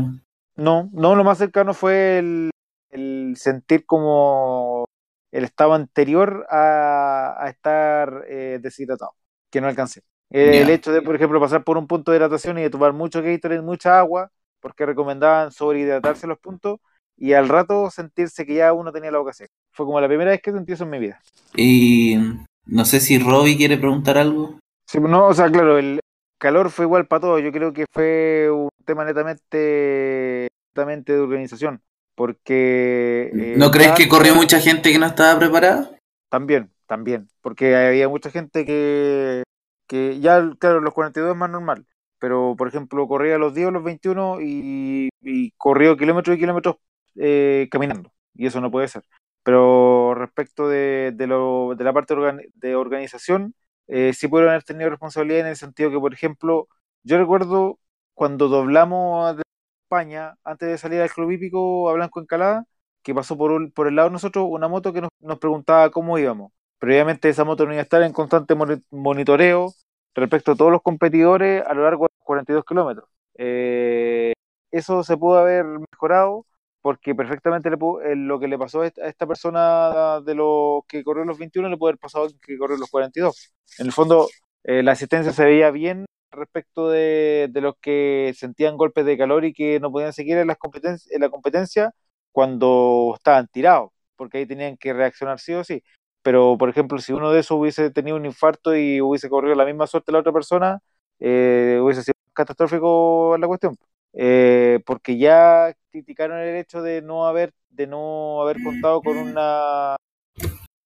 No, 0.54 0.88
no, 0.92 1.16
lo 1.16 1.24
más 1.24 1.38
cercano 1.38 1.74
fue 1.74 2.18
el, 2.18 2.50
el 2.90 3.34
sentir 3.36 3.84
como 3.84 4.84
el 5.32 5.42
estado 5.42 5.74
anterior 5.74 6.46
a, 6.50 7.34
a 7.42 7.48
estar 7.48 8.26
eh, 8.28 8.58
deshidratado, 8.62 9.12
que 9.50 9.60
no 9.60 9.66
alcancé. 9.66 10.02
El 10.30 10.70
hecho 10.70 10.92
de, 10.92 11.02
por 11.02 11.16
ejemplo, 11.16 11.40
pasar 11.40 11.64
por 11.64 11.76
un 11.76 11.86
punto 11.86 12.12
de 12.12 12.18
hidratación 12.18 12.58
y 12.58 12.62
de 12.62 12.70
tomar 12.70 12.92
mucho 12.92 13.22
Gatorade, 13.22 13.62
mucha 13.62 13.98
agua, 13.98 14.30
porque 14.60 14.86
recomendaban 14.86 15.50
sobrehidratarse 15.50 16.26
los 16.26 16.38
puntos, 16.38 16.78
y 17.16 17.32
al 17.32 17.48
rato 17.48 17.90
sentirse 17.90 18.46
que 18.46 18.54
ya 18.54 18.72
uno 18.72 18.92
tenía 18.92 19.10
la 19.10 19.18
boca 19.18 19.32
seca. 19.32 19.52
Fue 19.72 19.84
como 19.84 20.00
la 20.00 20.08
primera 20.08 20.30
vez 20.30 20.40
que 20.40 20.52
sentí 20.52 20.72
eso 20.72 20.84
en 20.84 20.90
mi 20.90 20.98
vida. 20.98 21.20
Y 21.54 22.16
no 22.64 22.84
sé 22.84 23.00
si 23.00 23.18
Robbie 23.18 23.56
quiere 23.56 23.76
preguntar 23.76 24.16
algo. 24.16 24.58
Sí, 24.86 24.98
no, 25.00 25.26
o 25.26 25.34
sea, 25.34 25.50
claro, 25.50 25.78
el 25.78 26.00
calor 26.38 26.70
fue 26.70 26.84
igual 26.84 27.06
para 27.06 27.20
todos. 27.20 27.42
Yo 27.42 27.52
creo 27.52 27.72
que 27.72 27.84
fue 27.92 28.48
un 28.50 28.70
tema 28.84 29.04
netamente, 29.04 30.48
netamente 30.74 31.12
de 31.12 31.20
organización. 31.20 31.82
Porque. 32.14 33.30
eh, 33.34 33.54
¿No 33.56 33.70
crees 33.70 33.92
que 33.92 34.08
corrió 34.08 34.34
mucha 34.34 34.60
gente 34.60 34.92
que 34.92 34.98
no 34.98 35.06
estaba 35.06 35.38
preparada? 35.38 35.90
También, 36.28 36.70
también. 36.86 37.28
Porque 37.40 37.74
había 37.76 38.08
mucha 38.08 38.30
gente 38.30 38.64
que. 38.64 39.42
Que 39.90 40.20
ya, 40.20 40.48
claro, 40.60 40.80
los 40.80 40.94
42 40.94 41.32
es 41.32 41.36
más 41.36 41.50
normal. 41.50 41.84
Pero, 42.20 42.54
por 42.56 42.68
ejemplo, 42.68 43.08
corría 43.08 43.38
los 43.38 43.54
10 43.54 43.68
o 43.68 43.70
los 43.72 43.82
21 43.84 44.40
y, 44.40 45.08
y 45.20 45.50
corrió 45.52 45.96
kilómetros 45.96 46.36
y 46.36 46.40
kilómetros 46.40 46.76
eh, 47.16 47.68
caminando. 47.72 48.12
Y 48.34 48.46
eso 48.46 48.60
no 48.60 48.70
puede 48.70 48.86
ser. 48.88 49.02
Pero 49.42 50.14
respecto 50.14 50.68
de, 50.68 51.12
de, 51.16 51.26
lo, 51.26 51.74
de 51.76 51.84
la 51.84 51.92
parte 51.92 52.14
de 52.54 52.76
organización, 52.76 53.54
eh, 53.88 54.12
sí 54.14 54.28
pudieron 54.28 54.50
haber 54.50 54.62
tenido 54.64 54.90
responsabilidad 54.90 55.40
en 55.40 55.46
el 55.48 55.56
sentido 55.56 55.90
que, 55.90 55.98
por 55.98 56.14
ejemplo, 56.14 56.68
yo 57.02 57.18
recuerdo 57.18 57.80
cuando 58.14 58.48
doblamos 58.48 59.36
de 59.38 59.42
España, 59.86 60.36
antes 60.44 60.68
de 60.68 60.78
salir 60.78 61.00
al 61.00 61.10
Club 61.10 61.32
Hípico 61.32 61.90
a 61.90 61.94
Blanco 61.94 62.20
Encalada, 62.20 62.64
que 63.02 63.14
pasó 63.14 63.36
por, 63.36 63.72
por 63.72 63.88
el 63.88 63.96
lado 63.96 64.08
de 64.10 64.12
nosotros 64.12 64.46
una 64.48 64.68
moto 64.68 64.92
que 64.92 65.00
nos, 65.00 65.10
nos 65.20 65.38
preguntaba 65.40 65.90
cómo 65.90 66.18
íbamos. 66.18 66.52
Pero 66.80 66.92
obviamente 66.94 67.30
esa 67.30 67.44
moto 67.44 67.66
no 67.66 67.72
iba 67.74 67.80
a 67.82 67.84
estar 67.84 68.02
en 68.02 68.12
constante 68.14 68.56
moni- 68.56 68.82
monitoreo 68.90 69.74
respecto 70.14 70.52
a 70.52 70.56
todos 70.56 70.72
los 70.72 70.82
competidores 70.82 71.64
a 71.66 71.74
lo 71.74 71.84
largo 71.84 72.06
de 72.06 72.10
los 72.18 72.24
42 72.26 72.64
kilómetros. 72.66 73.08
Eh, 73.38 74.34
eso 74.72 75.02
se 75.04 75.16
pudo 75.18 75.38
haber 75.38 75.64
mejorado 75.66 76.46
porque 76.82 77.14
perfectamente 77.14 77.70
le 77.70 77.76
pudo- 77.78 78.02
eh, 78.02 78.16
lo 78.16 78.40
que 78.40 78.48
le 78.48 78.58
pasó 78.58 78.82
a 78.82 78.86
esta, 78.88 79.26
persona 79.26 80.20
de 80.22 80.34
los 80.34 80.82
que 80.88 81.04
corrió 81.04 81.24
los 81.24 81.38
21 81.38 81.68
le 81.68 81.76
puede 81.76 81.92
haber 81.92 82.00
pasado 82.00 82.24
al 82.26 82.34
que 82.40 82.58
corrió 82.58 82.76
los 82.78 82.90
42. 82.90 83.52
En 83.78 83.86
el 83.86 83.92
fondo, 83.92 84.28
eh, 84.64 84.82
la 84.82 84.92
asistencia 84.92 85.32
se 85.32 85.44
veía 85.44 85.70
bien 85.70 86.06
respecto 86.32 86.88
de, 86.90 87.48
de 87.50 87.60
los 87.60 87.74
que 87.80 88.32
sentían 88.36 88.76
golpes 88.76 89.04
de 89.04 89.18
calor 89.18 89.44
y 89.44 89.52
que 89.52 89.80
no 89.80 89.90
podían 89.92 90.12
seguir 90.12 90.38
en, 90.38 90.46
las 90.48 90.58
competencias, 90.58 91.10
en 91.12 91.20
la 91.22 91.28
competencia 91.30 91.92
cuando 92.32 93.12
estaban 93.16 93.48
tirados, 93.48 93.90
porque 94.16 94.38
ahí 94.38 94.46
tenían 94.46 94.76
que 94.76 94.92
reaccionar 94.92 95.40
sí 95.40 95.52
o 95.54 95.64
sí. 95.64 95.82
Pero, 96.22 96.56
por 96.58 96.68
ejemplo, 96.68 96.98
si 96.98 97.12
uno 97.12 97.32
de 97.32 97.40
esos 97.40 97.58
hubiese 97.58 97.90
tenido 97.90 98.16
un 98.16 98.26
infarto 98.26 98.74
y 98.76 99.00
hubiese 99.00 99.28
corrido 99.30 99.54
la 99.54 99.64
misma 99.64 99.86
suerte 99.86 100.12
la 100.12 100.18
otra 100.18 100.32
persona, 100.32 100.80
eh, 101.18 101.78
hubiese 101.82 102.02
sido 102.02 102.14
catastrófico 102.32 103.36
la 103.38 103.46
cuestión. 103.46 103.76
Eh, 104.12 104.80
porque 104.86 105.16
ya 105.18 105.72
criticaron 105.90 106.38
el 106.40 106.56
hecho 106.56 106.82
de 106.82 107.00
no 107.02 107.26
haber, 107.26 107.52
de 107.70 107.86
no 107.86 108.42
haber 108.42 108.62
contado 108.62 109.00
con 109.02 109.16
una 109.16 109.96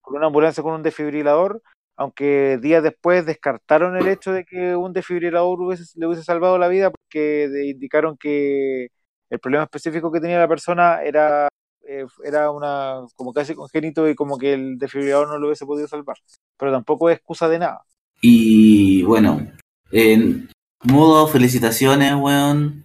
con 0.02 0.16
una 0.16 0.26
ambulancia 0.26 0.62
con 0.62 0.74
un 0.74 0.82
desfibrilador, 0.82 1.62
aunque 1.96 2.58
días 2.60 2.82
después 2.82 3.24
descartaron 3.26 3.96
el 3.96 4.06
hecho 4.08 4.32
de 4.32 4.44
que 4.44 4.76
un 4.76 4.92
desfibrilador 4.92 5.58
hubiese- 5.60 5.98
le 5.98 6.06
hubiese 6.06 6.22
salvado 6.24 6.58
la 6.58 6.68
vida 6.68 6.90
porque 6.90 7.48
indicaron 7.64 8.16
que 8.18 8.88
el 9.30 9.38
problema 9.40 9.64
específico 9.64 10.12
que 10.12 10.20
tenía 10.20 10.38
la 10.38 10.48
persona 10.48 11.02
era 11.02 11.48
eh, 11.86 12.06
era 12.24 12.50
una 12.50 13.02
como 13.16 13.32
casi 13.32 13.54
congénito 13.54 14.08
y 14.08 14.14
como 14.14 14.38
que 14.38 14.54
el 14.54 14.78
desfibrilador 14.78 15.28
no 15.28 15.38
lo 15.38 15.46
hubiese 15.48 15.66
podido 15.66 15.88
salvar, 15.88 16.16
pero 16.58 16.72
tampoco 16.72 17.10
es 17.10 17.16
excusa 17.16 17.48
de 17.48 17.58
nada. 17.58 17.84
Y 18.20 19.02
bueno, 19.02 19.46
en 19.90 20.48
modo 20.82 21.26
felicitaciones, 21.28 22.14
weón. 22.14 22.84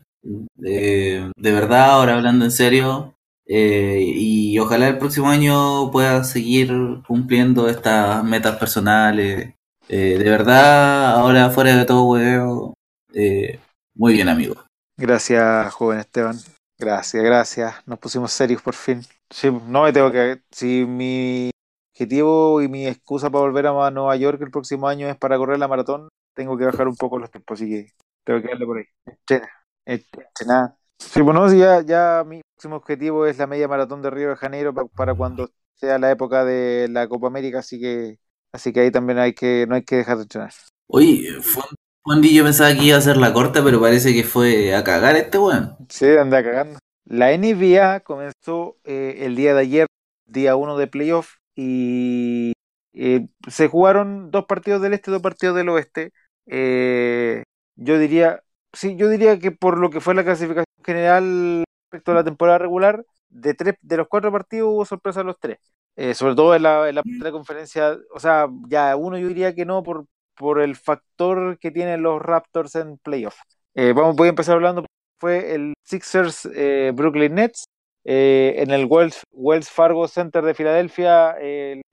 Eh, 0.63 1.31
de 1.37 1.51
verdad, 1.51 1.91
ahora 1.91 2.15
hablando 2.15 2.45
en 2.45 2.51
serio. 2.51 3.13
eh, 3.51 4.03
y 4.03 4.59
ojalá 4.59 4.89
el 4.89 4.99
próximo 4.99 5.29
año 5.29 5.89
pueda 5.91 6.23
seguir 6.23 6.71
cumpliendo 7.07 7.67
estas 7.67 8.23
metas 8.23 8.57
personales. 8.57 9.53
Eh, 9.87 10.17
de 10.19 10.29
verdad, 10.29 11.15
ahora 11.15 11.49
fuera 11.49 11.75
de 11.75 11.85
todo, 11.85 12.03
weón. 12.03 12.73
eh, 13.13 13.59
muy 13.95 14.13
bien, 14.13 14.29
amigo. 14.29 14.55
Gracias, 14.97 15.73
joven 15.73 15.99
Esteban. 15.99 16.37
Gracias, 16.79 17.23
gracias. 17.23 17.75
Nos 17.87 17.99
pusimos 17.99 18.31
serios 18.31 18.61
por 18.61 18.73
fin. 18.73 19.01
Sí, 19.29 19.49
no 19.51 19.83
me 19.83 19.91
tengo 19.93 20.11
que. 20.11 20.41
Si 20.51 20.85
mi 20.85 21.51
objetivo 21.93 22.61
y 22.61 22.69
mi 22.69 22.87
excusa 22.87 23.29
para 23.29 23.43
volver 23.43 23.67
a 23.67 23.91
Nueva 23.91 24.15
York 24.15 24.41
el 24.41 24.51
próximo 24.51 24.87
año 24.87 25.07
es 25.09 25.17
para 25.17 25.37
correr 25.37 25.59
la 25.59 25.67
maratón, 25.67 26.07
tengo 26.33 26.57
que 26.57 26.65
bajar 26.65 26.87
un 26.87 26.95
poco 26.95 27.19
los 27.19 27.29
tiempos, 27.29 27.59
así 27.59 27.69
que 27.69 27.91
tengo 28.23 28.41
que 28.41 28.47
darle 28.47 28.65
por 28.65 28.77
ahí. 28.77 28.85
Entrena, 29.05 29.49
entrena. 29.85 30.75
Sí, 30.97 31.21
bueno, 31.21 31.49
sí, 31.49 31.57
ya, 31.59 31.81
ya 31.81 32.23
mi 32.25 32.41
próximo 32.55 32.77
objetivo 32.77 33.25
es 33.25 33.37
la 33.37 33.47
media 33.47 33.67
maratón 33.67 34.01
de 34.01 34.09
Río 34.09 34.29
de 34.29 34.35
Janeiro 34.37 34.73
pa- 34.73 34.85
para 34.85 35.13
cuando 35.15 35.49
sea 35.75 35.97
la 35.99 36.11
época 36.11 36.45
de 36.45 36.87
la 36.89 37.07
Copa 37.09 37.27
América, 37.27 37.59
así 37.59 37.79
que 37.79 38.19
así 38.53 38.71
que 38.71 38.81
ahí 38.81 38.91
también 38.91 39.19
hay 39.19 39.33
que 39.33 39.65
no 39.67 39.75
hay 39.75 39.83
que 39.83 39.97
dejar 39.97 40.17
de 40.17 40.23
entrenar. 40.23 40.53
Oye, 40.87 41.41
Fon- 41.41 41.75
Yo 42.09 42.43
pensaba 42.43 42.73
que 42.73 42.85
iba 42.85 42.97
a 42.97 43.01
ser 43.01 43.17
la 43.17 43.33
corta, 43.33 43.63
pero 43.63 43.79
parece 43.79 44.13
que 44.13 44.23
fue 44.23 44.73
a 44.73 44.83
cagar 44.83 45.15
este 45.15 45.37
weón. 45.37 45.77
Sí, 45.89 46.07
anda 46.07 46.43
cagando. 46.43 46.79
La 47.05 47.31
NBA 47.31 47.99
comenzó 47.99 48.77
eh, 48.83 49.19
el 49.21 49.35
día 49.35 49.53
de 49.53 49.61
ayer, 49.61 49.87
día 50.25 50.55
1 50.55 50.75
de 50.77 50.87
playoff, 50.87 51.35
y 51.55 52.53
eh, 52.93 53.27
se 53.47 53.67
jugaron 53.67 54.31
dos 54.31 54.45
partidos 54.45 54.81
del 54.81 54.93
este, 54.93 55.11
dos 55.11 55.21
partidos 55.21 55.55
del 55.55 55.69
oeste. 55.69 56.11
Eh, 56.47 57.43
yo 57.75 57.99
diría, 57.99 58.41
sí, 58.73 58.95
yo 58.95 59.07
diría 59.07 59.37
que 59.37 59.51
por 59.51 59.77
lo 59.77 59.91
que 59.91 60.01
fue 60.01 60.15
la 60.15 60.23
clasificación 60.23 60.65
general 60.83 61.63
respecto 61.91 62.11
a 62.11 62.15
la 62.15 62.23
temporada 62.23 62.57
regular, 62.57 63.05
de 63.29 63.53
tres, 63.53 63.75
de 63.81 63.97
los 63.97 64.07
cuatro 64.07 64.31
partidos 64.31 64.69
hubo 64.69 64.85
sorpresa 64.85 65.21
en 65.21 65.27
los 65.27 65.39
tres. 65.39 65.59
Eh, 65.95 66.15
sobre 66.15 66.33
todo 66.33 66.55
en 66.55 66.63
la, 66.63 66.89
en 66.89 66.95
la 66.95 67.03
primera 67.03 67.31
conferencia, 67.31 67.95
o 68.15 68.19
sea, 68.19 68.47
ya 68.67 68.95
uno 68.95 69.17
yo 69.17 69.27
diría 69.27 69.53
que 69.53 69.65
no 69.65 69.83
por, 69.83 70.05
por 70.39 70.61
el 70.61 70.77
factor 70.77 71.59
que 71.59 71.69
tienen 71.69 72.01
los 72.01 72.21
Raptors 72.21 72.75
en 72.75 72.97
playoff. 72.97 73.35
Eh, 73.75 73.91
vamos, 73.93 74.15
voy 74.15 74.27
a 74.27 74.29
empezar 74.29 74.55
hablando 74.55 74.85
fue 75.19 75.53
el 75.53 75.73
Sixers 75.83 76.47
eh, 76.55 76.93
Brooklyn 76.95 77.35
Nets. 77.35 77.65
Eh, 78.05 78.55
en 78.57 78.71
el 78.71 78.85
Wells, 78.85 79.21
Wells 79.33 79.69
Fargo 79.69 80.07
Center 80.07 80.41
de 80.41 80.53
Filadelfia 80.53 81.35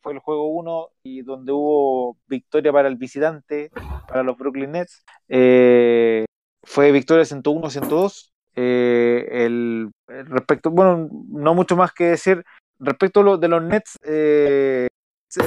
fue 0.00 0.12
el 0.12 0.20
juego 0.20 0.46
1 0.50 0.88
y 1.02 1.22
donde 1.22 1.50
hubo 1.50 2.16
victoria 2.28 2.72
para 2.72 2.86
el 2.86 2.94
visitante, 2.94 3.72
para 4.06 4.22
los 4.22 4.38
Brooklyn 4.38 4.70
Nets. 4.70 5.02
Fue 5.28 6.92
victoria 6.92 7.24
101-102. 7.24 8.30
Eh, 8.54 9.26
el, 9.44 9.90
respecto, 10.06 10.70
bueno, 10.70 11.08
no 11.28 11.54
mucho 11.54 11.76
más 11.76 11.92
que 11.92 12.04
decir. 12.04 12.44
Respecto 12.78 13.20
a 13.20 13.24
lo 13.24 13.38
de 13.38 13.48
los 13.48 13.62
Nets, 13.62 13.98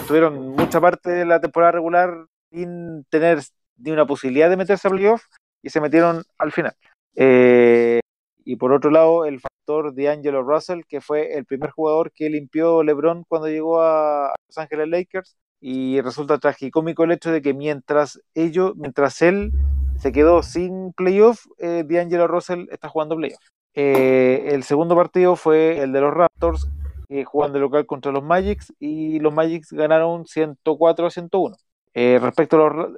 tuvieron 0.05 0.49
mucha 0.49 0.81
parte 0.81 1.09
de 1.12 1.25
la 1.25 1.39
temporada 1.39 1.71
regular 1.71 2.25
sin 2.51 3.05
tener 3.09 3.39
ni 3.77 3.91
una 3.91 4.05
posibilidad 4.05 4.49
de 4.49 4.57
meterse 4.57 4.88
a 4.88 4.91
playoff 4.91 5.23
y 5.62 5.69
se 5.69 5.81
metieron 5.81 6.23
al 6.38 6.51
final. 6.51 6.73
Eh, 7.15 7.99
y 8.43 8.55
por 8.55 8.71
otro 8.71 8.91
lado, 8.91 9.25
el 9.25 9.39
factor 9.39 9.93
de 9.93 10.09
Angelo 10.09 10.41
Russell, 10.43 10.81
que 10.88 11.01
fue 11.01 11.33
el 11.38 11.45
primer 11.45 11.69
jugador 11.71 12.12
que 12.12 12.29
limpió 12.29 12.83
LeBron 12.83 13.23
cuando 13.27 13.47
llegó 13.47 13.81
a 13.81 14.33
Los 14.47 14.57
Ángeles 14.57 14.88
Lakers. 14.89 15.38
Y 15.62 15.99
resulta 16.01 16.38
tragicómico 16.38 17.03
el 17.03 17.12
hecho 17.12 17.31
de 17.31 17.41
que 17.41 17.53
mientras 17.53 18.21
ellos, 18.33 18.73
mientras 18.77 19.21
él 19.21 19.51
se 19.97 20.13
quedó 20.13 20.41
sin 20.41 20.93
playoff, 20.93 21.45
eh, 21.57 21.83
D'Angelo 21.85 22.27
Russell 22.27 22.67
está 22.71 22.88
jugando 22.88 23.17
playoff. 23.17 23.43
Eh, 23.73 24.49
el 24.53 24.63
segundo 24.63 24.95
partido 24.95 25.35
fue 25.35 25.79
el 25.79 25.91
de 25.91 26.01
los 26.01 26.13
Raptors, 26.13 26.69
eh, 27.09 27.23
jugando 27.25 27.59
local 27.59 27.85
contra 27.85 28.12
los 28.12 28.23
Magics, 28.23 28.73
y 28.79 29.19
los 29.19 29.33
Magics 29.33 29.71
ganaron 29.73 30.25
104 30.25 31.07
a 31.07 31.12
101. 31.12 31.55
Eh, 31.93 32.19
respecto, 32.21 32.56
a 32.56 32.73
los, 32.73 32.93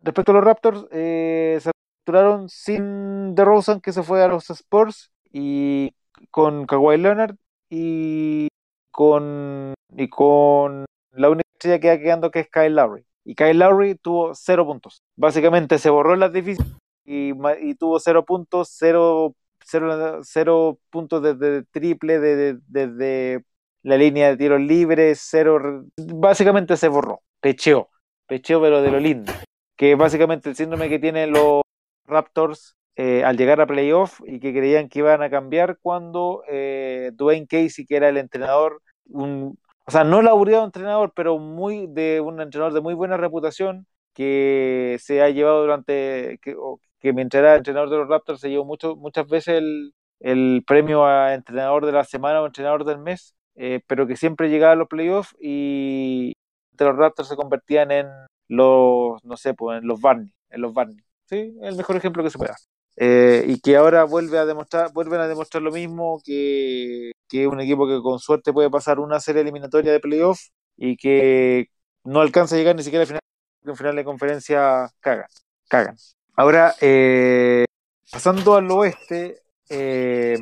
respecto 0.00 0.32
a 0.32 0.34
los 0.34 0.44
Raptors, 0.44 0.86
eh, 0.90 1.58
se 1.60 1.70
capturaron 1.98 2.48
sin 2.48 3.34
DeRozan 3.34 3.80
que 3.80 3.92
se 3.92 4.02
fue 4.02 4.22
a 4.22 4.28
los 4.28 4.50
Spurs 4.50 5.12
y 5.32 5.94
con 6.30 6.66
Kawhi 6.66 6.98
Leonard 6.98 7.36
y 7.70 8.48
con 8.90 9.74
y 9.96 10.08
con 10.08 10.84
la 11.12 11.30
única 11.30 11.48
estrella 11.54 11.76
que 11.78 11.82
queda 11.82 11.98
quedando 11.98 12.30
que 12.30 12.40
es 12.40 12.50
Kyle 12.50 12.74
Lowry. 12.74 13.04
Y 13.24 13.34
Kyle 13.34 13.58
Lowry 13.58 13.94
tuvo 13.96 14.34
cero 14.34 14.66
puntos. 14.66 15.02
Básicamente 15.16 15.78
se 15.78 15.90
borró 15.90 16.16
las 16.16 16.32
difíciles 16.32 16.72
y, 17.04 17.32
y 17.60 17.74
tuvo 17.74 17.98
cero 18.00 18.24
puntos 18.24 18.68
cero, 18.70 19.34
cero, 19.64 20.20
cero 20.22 20.78
puntos 20.90 21.22
desde 21.22 21.64
triple 21.64 22.18
desde, 22.20 23.44
la 23.82 23.96
línea 23.96 24.28
de 24.28 24.36
tiros 24.36 24.60
libres 24.60 25.20
cero 25.22 25.84
básicamente 25.96 26.76
se 26.76 26.88
borró 26.88 27.22
pecheó 27.40 27.90
pecheó 28.26 28.60
pero 28.60 28.82
de 28.82 28.90
lo 28.90 29.00
lindo. 29.00 29.32
Que 29.76 29.94
básicamente 29.94 30.48
el 30.48 30.56
síndrome 30.56 30.88
que 30.88 30.98
tienen 30.98 31.32
los 31.32 31.62
Raptors 32.06 32.76
eh, 32.96 33.24
al 33.24 33.36
llegar 33.36 33.60
a 33.60 33.66
playoff 33.66 34.20
y 34.24 34.38
que 34.38 34.52
creían 34.52 34.88
que 34.88 35.00
iban 35.00 35.22
a 35.22 35.30
cambiar 35.30 35.78
cuando 35.82 36.44
eh, 36.48 37.10
Dwayne 37.14 37.46
Casey, 37.46 37.86
que 37.86 37.96
era 37.96 38.08
el 38.08 38.18
entrenador, 38.18 38.82
un, 39.06 39.58
o 39.86 39.90
sea, 39.90 40.04
no 40.04 40.22
laureado 40.22 40.64
entrenador, 40.64 41.12
pero 41.14 41.38
muy 41.38 41.86
de 41.88 42.20
un 42.20 42.40
entrenador 42.40 42.72
de 42.72 42.80
muy 42.80 42.94
buena 42.94 43.16
reputación 43.16 43.86
que 44.14 44.96
se 45.00 45.22
ha 45.22 45.30
llevado 45.30 45.62
durante, 45.62 46.38
que, 46.40 47.12
mientras 47.12 47.40
era 47.40 47.56
entrenador 47.56 47.90
de 47.90 47.96
los 47.98 48.08
Raptors 48.08 48.40
se 48.40 48.48
llevó 48.50 48.64
mucho, 48.64 48.96
muchas 48.96 49.26
veces 49.28 49.58
el, 49.58 49.92
el 50.20 50.62
premio 50.66 51.04
a 51.04 51.34
entrenador 51.34 51.84
de 51.86 51.92
la 51.92 52.04
semana 52.04 52.40
o 52.40 52.46
entrenador 52.46 52.84
del 52.84 52.98
mes, 52.98 53.34
eh, 53.56 53.80
pero 53.86 54.06
que 54.06 54.16
siempre 54.16 54.48
llegaba 54.48 54.72
a 54.72 54.76
los 54.76 54.88
playoffs 54.88 55.34
y 55.40 56.34
los 56.78 56.96
Raptors 56.96 57.28
se 57.28 57.36
convertían 57.36 57.90
en 57.92 58.08
los, 58.48 59.22
no 59.24 59.36
sé, 59.36 59.54
pues 59.54 59.80
en 59.80 59.86
los 59.86 60.00
Barney, 60.00 60.32
en 60.50 60.60
los 60.60 60.74
Barney. 60.74 61.04
Sí, 61.26 61.56
el 61.62 61.76
mejor 61.76 61.96
ejemplo 61.96 62.22
que 62.22 62.30
se 62.30 62.38
pueda. 62.38 62.56
Eh, 62.96 63.44
y 63.48 63.60
que 63.60 63.76
ahora 63.76 64.04
vuelve 64.04 64.38
a 64.38 64.46
demostrar, 64.46 64.92
vuelven 64.92 65.20
a 65.20 65.28
demostrar 65.28 65.62
lo 65.62 65.72
mismo 65.72 66.20
que, 66.24 67.12
que 67.28 67.46
un 67.46 67.60
equipo 67.60 67.86
que 67.86 68.00
con 68.00 68.18
suerte 68.18 68.52
puede 68.52 68.70
pasar 68.70 69.00
una 69.00 69.20
serie 69.20 69.42
eliminatoria 69.42 69.92
de 69.92 70.00
playoff 70.00 70.40
y 70.76 70.96
que 70.96 71.68
no 72.04 72.20
alcanza 72.20 72.54
a 72.54 72.58
llegar 72.58 72.76
ni 72.76 72.82
siquiera 72.82 73.02
al 73.02 73.08
final, 73.08 73.20
en 73.64 73.76
final 73.76 73.96
de 73.96 74.04
conferencia 74.04 74.90
cagan, 75.00 75.26
cagan. 75.68 75.96
Ahora, 76.36 76.74
eh, 76.80 77.64
pasando 78.10 78.56
al 78.56 78.70
oeste, 78.70 79.43
eh, 79.74 80.38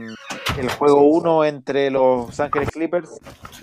el 0.58 0.70
juego 0.70 1.02
1 1.04 1.44
entre 1.44 1.90
los 1.90 2.38
Ángeles 2.38 2.70
Clippers 2.70 3.10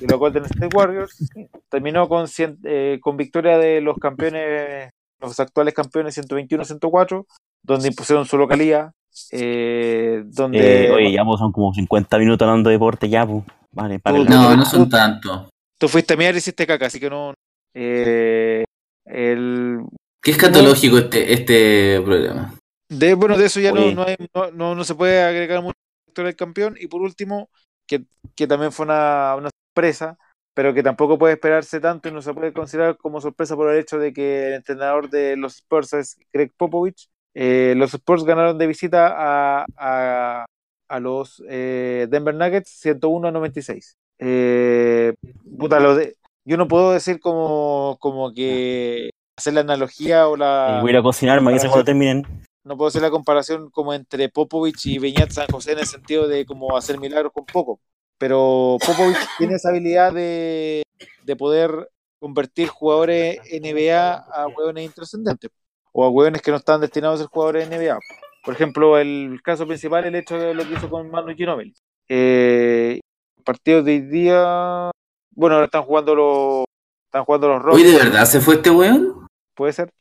y 0.02 0.08
los 0.08 0.18
Golden 0.20 0.46
State 0.46 0.76
Warriors 0.76 1.30
terminó 1.70 2.08
con, 2.10 2.26
cien- 2.26 2.58
eh, 2.64 3.00
con 3.02 3.16
victoria 3.18 3.58
de 3.58 3.80
los 3.82 3.98
campeones, 3.98 4.90
los 5.22 5.40
actuales 5.40 5.74
campeones 5.74 6.18
121-104, 6.18 7.26
donde 7.64 7.88
impusieron 7.90 8.26
su 8.26 8.38
localía, 8.38 8.92
eh, 9.32 10.24
donde 10.26 10.86
Eh, 10.88 10.92
oye, 10.92 11.12
ya 11.12 11.24
pues, 11.24 11.40
son 11.40 11.52
como 11.52 11.74
50 11.74 12.18
minutos 12.18 12.48
hablando 12.48 12.70
de 12.70 12.76
deporte, 12.76 13.10
ya, 13.10 13.26
pues. 13.26 13.44
Vale, 13.72 14.00
para 14.00 14.18
No, 14.18 14.56
no 14.56 14.66
son 14.66 14.90
tanto. 14.90 15.50
tú 15.78 15.88
fuiste 15.88 16.16
a 16.16 16.18
mirar 16.18 16.34
y 16.34 16.40
hiciste 16.40 16.66
caca, 16.66 16.88
así 16.88 17.00
que 17.00 17.10
no. 17.10 17.34
eh, 17.76 18.64
el, 19.06 19.80
¿Qué 20.22 20.32
escatológico 20.32 20.98
este, 20.98 21.34
este 21.34 22.02
programa? 22.02 22.56
De, 22.90 23.14
bueno, 23.14 23.38
de 23.38 23.46
eso 23.46 23.60
ya 23.60 23.72
no, 23.72 23.92
no, 23.92 24.04
hay- 24.04 24.18
no, 24.54 24.76
no- 24.76 24.84
se 24.84 24.96
puede 24.96 25.22
agregar 25.24 25.62
mucho 25.62 25.76
del 26.16 26.36
campeón. 26.36 26.76
Y 26.80 26.88
por 26.88 27.02
último, 27.02 27.50
que, 27.88 28.04
que 28.36 28.48
también 28.48 28.72
fue 28.72 28.86
una, 28.86 29.36
una 29.38 29.50
sorpresa, 29.74 30.18
pero 30.54 30.74
que 30.74 30.84
tampoco 30.84 31.18
puede 31.18 31.34
esperarse 31.36 31.80
tanto 31.80 32.10
y 32.10 32.12
no 32.12 32.22
se 32.22 32.34
puede 32.34 32.52
considerar 32.54 32.98
como 32.98 33.22
sorpresa 33.22 33.56
por 33.56 33.70
el 33.72 33.80
hecho 33.80 33.98
de 34.00 34.12
que 34.14 34.48
el 34.48 34.54
entrenador 34.56 35.10
de 35.10 35.38
los 35.38 35.56
Spurs 35.58 35.94
es 35.94 36.18
Greg 36.34 36.52
Popovich. 36.58 37.10
Eh, 37.34 37.74
los 37.78 37.94
Spurs 37.94 38.24
ganaron 38.26 38.58
de 38.58 38.68
visita 38.68 39.14
a, 39.62 39.66
a, 39.78 40.46
a 40.90 41.00
los 41.00 41.42
eh, 41.48 42.08
Denver 42.10 42.34
Nuggets 42.36 42.70
101 42.72 43.28
a 43.28 43.32
96. 43.32 43.96
Eh, 44.18 45.14
puta, 45.58 45.80
lo 45.80 45.96
de, 45.96 46.18
yo 46.44 46.58
no 46.58 46.68
puedo 46.68 46.92
decir 46.92 47.20
como, 47.22 47.98
como 48.02 48.34
que 48.34 49.12
hacer 49.38 49.54
la 49.54 49.62
analogía 49.62 50.28
o 50.28 50.36
la. 50.36 50.78
Y 50.80 50.82
voy 50.82 50.96
a 50.96 51.02
cocinar, 51.02 51.40
me 51.42 51.58
cuando 51.58 51.84
terminen. 51.84 52.26
No 52.64 52.78
puedo 52.78 52.90
hacer 52.90 53.02
la 53.02 53.10
comparación 53.10 53.70
como 53.70 53.94
entre 53.94 54.30
Popovich 54.30 54.86
y 54.86 55.00
Beñat 55.00 55.32
San 55.32 55.48
José 55.48 55.74
en 55.74 55.80
el 55.80 55.86
sentido 55.86 56.28
de 56.28 56.46
como 56.46 56.76
hacer 56.76 57.00
milagros 57.00 57.32
con 57.34 57.46
poco. 57.46 57.80
Pero 58.18 58.78
Popovich 58.86 59.18
tiene 59.38 59.56
esa 59.56 59.70
habilidad 59.70 60.14
de, 60.14 60.84
de 61.24 61.36
poder 61.36 61.90
convertir 62.20 62.68
jugadores 62.68 63.40
NBA 63.52 64.14
a 64.14 64.48
hueones 64.48 64.86
intrascendentes 64.86 65.52
o 65.92 66.04
a 66.04 66.10
hueones 66.10 66.42
que 66.42 66.52
no 66.52 66.58
están 66.58 66.82
destinados 66.82 67.20
a 67.20 67.24
ser 67.24 67.30
jugadores 67.30 67.70
NBA. 67.70 67.98
Por 68.44 68.54
ejemplo, 68.54 68.98
el 68.98 69.42
caso 69.44 69.66
principal, 69.68 70.06
el 70.06 70.16
hecho 70.16 70.38
de 70.38 70.54
lo 70.54 70.68
que 70.68 70.74
hizo 70.74 70.90
con 70.90 71.10
Manu 71.10 71.36
Ginóbili. 71.36 71.74
Eh, 72.08 73.00
partidos 73.44 73.86
de 73.86 73.94
hoy 73.94 74.02
día, 74.02 74.92
bueno, 75.32 75.56
ahora 75.56 75.66
están 75.66 75.84
jugando 75.84 76.16
los 76.16 76.66
están 77.06 77.26
jugando 77.26 77.48
los 77.50 77.66
Oye, 77.74 77.86
¿de 77.86 77.92
Rockets, 77.94 78.12
verdad 78.12 78.26
se 78.26 78.40
fue 78.40 78.56
este 78.56 78.70
weón? 78.70 79.28
puede 79.56 79.74
ser. 79.74 79.92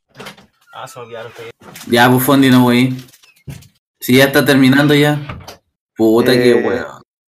Ah, 0.72 0.86
se 0.86 0.98
olvidaron 1.00 1.32
que. 1.32 1.50
Ya, 1.90 2.10
pues 2.10 2.22
Fondi 2.24 2.50
no 2.50 2.62
voy. 2.64 2.94
Si 4.00 4.16
ya 4.16 4.24
está 4.26 4.44
terminando 4.44 4.94
ya. 4.94 5.18
Puta 5.96 6.32
que 6.32 6.50
Eh, 6.50 6.54
weón. 6.66 6.86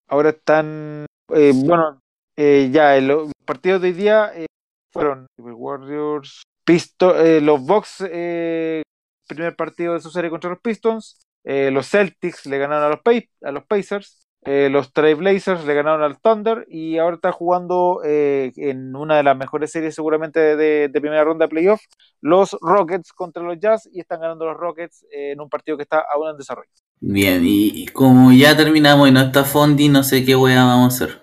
Ahora 0.08 0.30
están, 0.30 1.06
eh, 1.34 1.52
bueno, 1.54 2.00
eh, 2.36 2.68
ya 2.72 2.96
el- 2.96 3.08
los 3.08 3.32
partidos 3.44 3.80
de 3.82 3.88
hoy 3.88 3.94
día 3.94 4.32
eh, 4.34 4.46
fueron 4.92 5.26
los 5.38 5.54
Warriors, 5.56 6.42
Pisto- 6.64 7.16
eh, 7.16 7.40
los 7.40 7.60
Bucks, 7.64 8.04
eh, 8.08 8.82
primer 9.28 9.54
partido 9.56 9.94
de 9.94 10.00
su 10.00 10.10
serie 10.10 10.30
contra 10.30 10.50
los 10.50 10.60
Pistons, 10.60 11.20
eh, 11.44 11.70
los 11.72 11.88
Celtics 11.88 12.46
le 12.46 12.58
ganaron 12.58 12.84
a 12.84 12.88
los, 12.88 13.00
a 13.42 13.52
los 13.52 13.64
Pacers, 13.66 14.19
eh, 14.42 14.68
los 14.70 14.92
Trailblazers 14.94 15.66
le 15.66 15.74
ganaron 15.74 16.02
al 16.02 16.18
Thunder 16.18 16.66
y 16.66 16.96
ahora 16.96 17.16
está 17.16 17.30
jugando 17.30 18.00
eh, 18.02 18.52
en 18.56 18.96
una 18.96 19.18
de 19.18 19.22
las 19.22 19.36
mejores 19.36 19.70
series 19.70 19.94
seguramente 19.94 20.56
de, 20.56 20.88
primera 20.88 21.24
ronda 21.24 21.44
de 21.44 21.50
playoff, 21.50 21.82
los 22.22 22.56
Rockets 22.62 23.12
contra 23.12 23.42
los 23.42 23.58
Jazz 23.60 23.86
y 23.92 24.00
están 24.00 24.20
ganando 24.20 24.46
los 24.46 24.56
Rockets 24.56 25.04
eh, 25.12 25.32
en 25.32 25.40
un 25.40 25.50
partido 25.50 25.76
que 25.76 25.82
está 25.82 26.02
aún 26.12 26.30
en 26.30 26.38
desarrollo. 26.38 26.70
Bien, 27.00 27.42
y, 27.44 27.86
como 27.88 28.32
ya 28.32 28.56
terminamos 28.56 29.08
y 29.08 29.12
no 29.12 29.20
está 29.20 29.44
Fondi, 29.44 29.88
no 29.90 30.02
sé 30.02 30.24
qué 30.24 30.36
weá 30.36 30.64
vamos 30.64 30.94
a 31.00 31.04
hacer. 31.04 31.22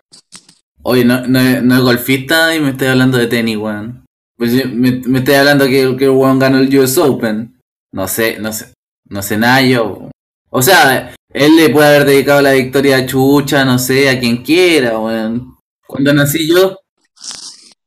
Oye, 0.84 1.04
no, 1.04 1.22
no, 1.22 1.40
no 1.62 1.76
es 1.76 1.82
golfista 1.82 2.56
y 2.56 2.60
me 2.60 2.70
estoy 2.70 2.88
hablando 2.88 3.18
de 3.18 3.28
tenis, 3.28 3.58
weón. 3.58 4.06
Pues 4.38 4.54
me, 4.68 5.02
me 5.06 5.20
estoy 5.20 5.36
hablando 5.36 5.66
que, 5.66 5.96
que 5.98 6.10
weón 6.10 6.38
ganó 6.38 6.60
el 6.60 6.76
US 6.78 6.98
Open. 7.00 7.60
No 7.92 8.08
sé, 8.08 8.38
no 8.40 8.54
sé, 8.54 8.74
no 9.10 9.24
sé 9.24 9.38
nada 9.38 9.62
yo. 9.64 10.12
O 10.50 10.62
sea, 10.62 11.16
él 11.34 11.56
le 11.56 11.70
puede 11.70 11.88
haber 11.88 12.06
dedicado 12.06 12.42
la 12.42 12.54
victoria 12.54 12.98
a 12.98 13.06
Chucha, 13.06 13.66
no 13.66 13.78
sé, 13.80 14.10
a 14.10 14.20
quien 14.20 14.44
quiera, 14.44 14.98
weón. 15.00 15.58
Cuando 15.86 16.14
nací 16.14 16.48
yo, 16.50 16.80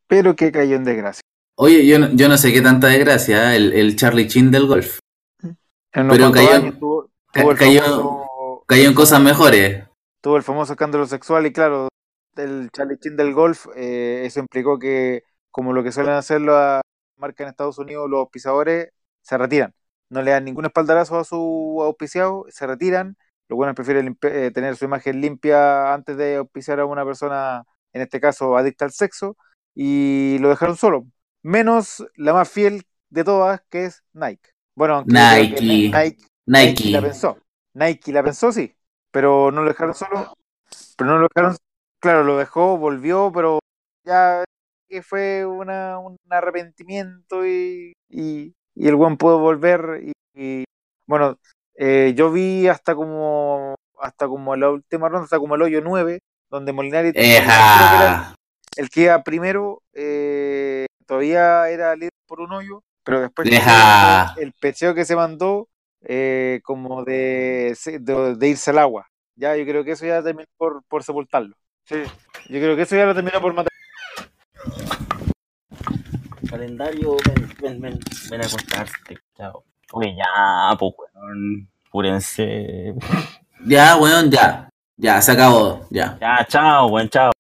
Pero 0.07 0.35
que 0.37 0.51
cayó 0.53 0.77
en 0.77 0.85
desgracia. 0.85 1.21
oye, 1.57 1.87
yo 1.87 1.99
no, 1.99 2.11
yo 2.13 2.29
no 2.29 2.37
sé 2.39 2.53
qué 2.53 2.61
tanta 2.63 2.89
desgracia, 2.89 3.53
¿eh? 3.53 3.57
el, 3.57 3.73
el 3.73 3.97
Charlie 3.97 4.27
Chin 4.29 4.51
del 4.51 4.67
golf. 4.67 4.99
Pero 5.93 6.33
cayó- 6.33 6.73
tuvo, 6.79 7.11
cayó- 7.33 7.83
famoso- 7.83 8.63
Cayó 8.67 8.89
en 8.89 8.95
cosas 8.95 9.21
mejores. 9.21 9.85
tuvo 10.21 10.37
el 10.37 10.43
famoso 10.45 10.73
escándalo 10.75 11.07
sexual 11.07 11.45
y 11.47 11.53
claro, 11.53 11.89
el 12.37 12.71
Charlie 12.73 12.99
Chin 12.99 13.17
del 13.17 13.35
golf, 13.35 13.67
eh, 13.77 14.23
eso 14.25 14.39
implicó 14.41 14.79
que, 14.79 15.25
como 15.51 15.73
lo 15.73 15.83
que 15.83 15.91
suelen 15.93 16.15
hacer 16.15 16.41
las 16.41 16.81
marcas 17.17 17.45
en 17.45 17.51
Estados 17.51 17.79
Unidos, 17.79 18.09
los 18.09 18.21
auspiciadores 18.21 18.91
se 19.23 19.37
retiran. 19.37 19.75
No 20.09 20.23
le 20.23 20.31
dan 20.31 20.45
ningún 20.45 20.65
espaldarazo 20.67 21.19
a 21.19 21.25
su 21.25 21.81
auspiciado, 21.83 22.47
se 22.49 22.67
retiran. 22.67 23.17
Los 23.51 23.57
buenos 23.57 23.75
prefieren 23.75 24.17
eh, 24.23 24.53
tener 24.55 24.77
su 24.77 24.85
imagen 24.85 25.21
limpia 25.21 25.93
antes 25.93 26.17
de 26.17 26.37
auspiciar 26.37 26.79
a 26.79 26.87
una 26.87 27.05
persona, 27.05 27.65
en 27.93 28.03
este 28.03 28.21
caso, 28.21 28.57
adicta 28.57 28.85
al 28.85 28.93
sexo, 28.93 29.37
y 29.75 30.39
lo 30.39 30.51
dejaron 30.51 30.77
solo. 30.77 31.05
Menos 31.43 32.07
la 32.15 32.33
más 32.33 32.49
fiel 32.49 32.85
de 33.09 33.25
todas, 33.25 33.61
que 33.69 33.87
es 33.87 34.05
Nike. 34.13 34.51
Bueno, 34.77 35.03
Nike. 35.05 35.61
Nike 35.63 35.91
Nike 35.91 36.25
Nike. 36.47 36.91
la 36.93 37.03
pensó. 37.03 37.39
Nike 37.75 38.13
la 38.13 38.23
pensó, 38.23 38.53
sí. 38.53 38.73
Pero 39.11 39.51
no 39.51 39.63
lo 39.63 39.69
dejaron 39.71 39.95
solo. 39.95 40.33
Pero 40.97 41.11
no 41.11 41.19
lo 41.19 41.27
dejaron. 41.35 41.57
Claro, 41.99 42.23
lo 42.23 42.39
dejó, 42.39 42.79
volvió, 42.79 43.33
pero 43.35 43.59
ya 44.05 44.45
que 44.89 45.03
fue 45.03 45.45
una, 45.45 45.99
un 45.99 46.17
arrepentimiento 46.29 47.45
y, 47.45 47.95
y, 48.09 48.55
y 48.77 48.87
el 48.87 48.95
buen 48.95 49.17
pudo 49.17 49.41
volver. 49.41 50.05
Y, 50.05 50.13
y, 50.35 50.65
bueno, 51.09 51.37
eh, 51.83 52.13
yo 52.15 52.31
vi 52.31 52.69
hasta 52.69 52.95
como 52.95 53.75
hasta 53.99 54.29
como 54.29 54.55
la 54.55 54.69
última 54.69 55.09
ronda, 55.09 55.25
hasta 55.25 55.39
como 55.39 55.55
el 55.55 55.63
hoyo 55.63 55.81
9, 55.81 56.21
donde 56.51 56.73
Molinari 56.73 57.13
era 57.15 58.35
el 58.77 58.91
que 58.91 59.03
iba 59.03 59.23
primero 59.23 59.83
eh, 59.95 60.85
todavía 61.07 61.71
era 61.71 61.97
líder 61.97 62.13
por 62.27 62.41
un 62.41 62.53
hoyo, 62.53 62.83
pero 63.03 63.23
después 63.23 63.49
el 64.37 64.53
pecheo 64.61 64.95
que 64.95 65.07
se 65.07 65.17
mandó 65.17 65.69
eh, 66.03 66.61
como 66.65 67.03
de, 67.03 67.75
de, 67.99 68.35
de 68.37 68.49
irse 68.49 68.71
al 68.71 68.79
agua. 68.79 69.09
Ya, 69.35 69.57
yo 69.57 69.65
creo 69.65 69.83
que 69.83 69.93
eso 69.93 70.05
ya 70.05 70.23
terminó 70.23 70.47
por, 70.59 70.83
por 70.85 71.03
sepultarlo. 71.03 71.57
Sí, 71.85 72.03
yo 72.51 72.61
creo 72.61 72.77
que 72.77 72.83
eso 72.83 72.95
ya 72.95 73.07
lo 73.07 73.15
terminó 73.15 73.41
por 73.41 73.55
matar. 73.55 73.73
Calendario, 76.47 77.17
ven, 77.27 77.49
ven, 77.59 77.81
ven, 77.81 77.99
ven 78.31 78.43
a 78.43 78.45
acostarte. 78.45 79.19
Chao. 79.35 79.65
Oye, 79.93 80.15
ya, 80.15 80.77
pues, 80.79 80.93
weón. 81.15 81.70
Púrense. 81.91 82.95
Ya, 83.67 83.97
weón, 83.97 84.31
ya. 84.31 84.69
Ya, 84.97 85.21
se 85.21 85.33
acabó. 85.33 85.87
Ya. 85.91 86.17
Ya, 86.21 86.47
chao, 86.49 86.87
weón, 86.89 87.09
chao. 87.09 87.33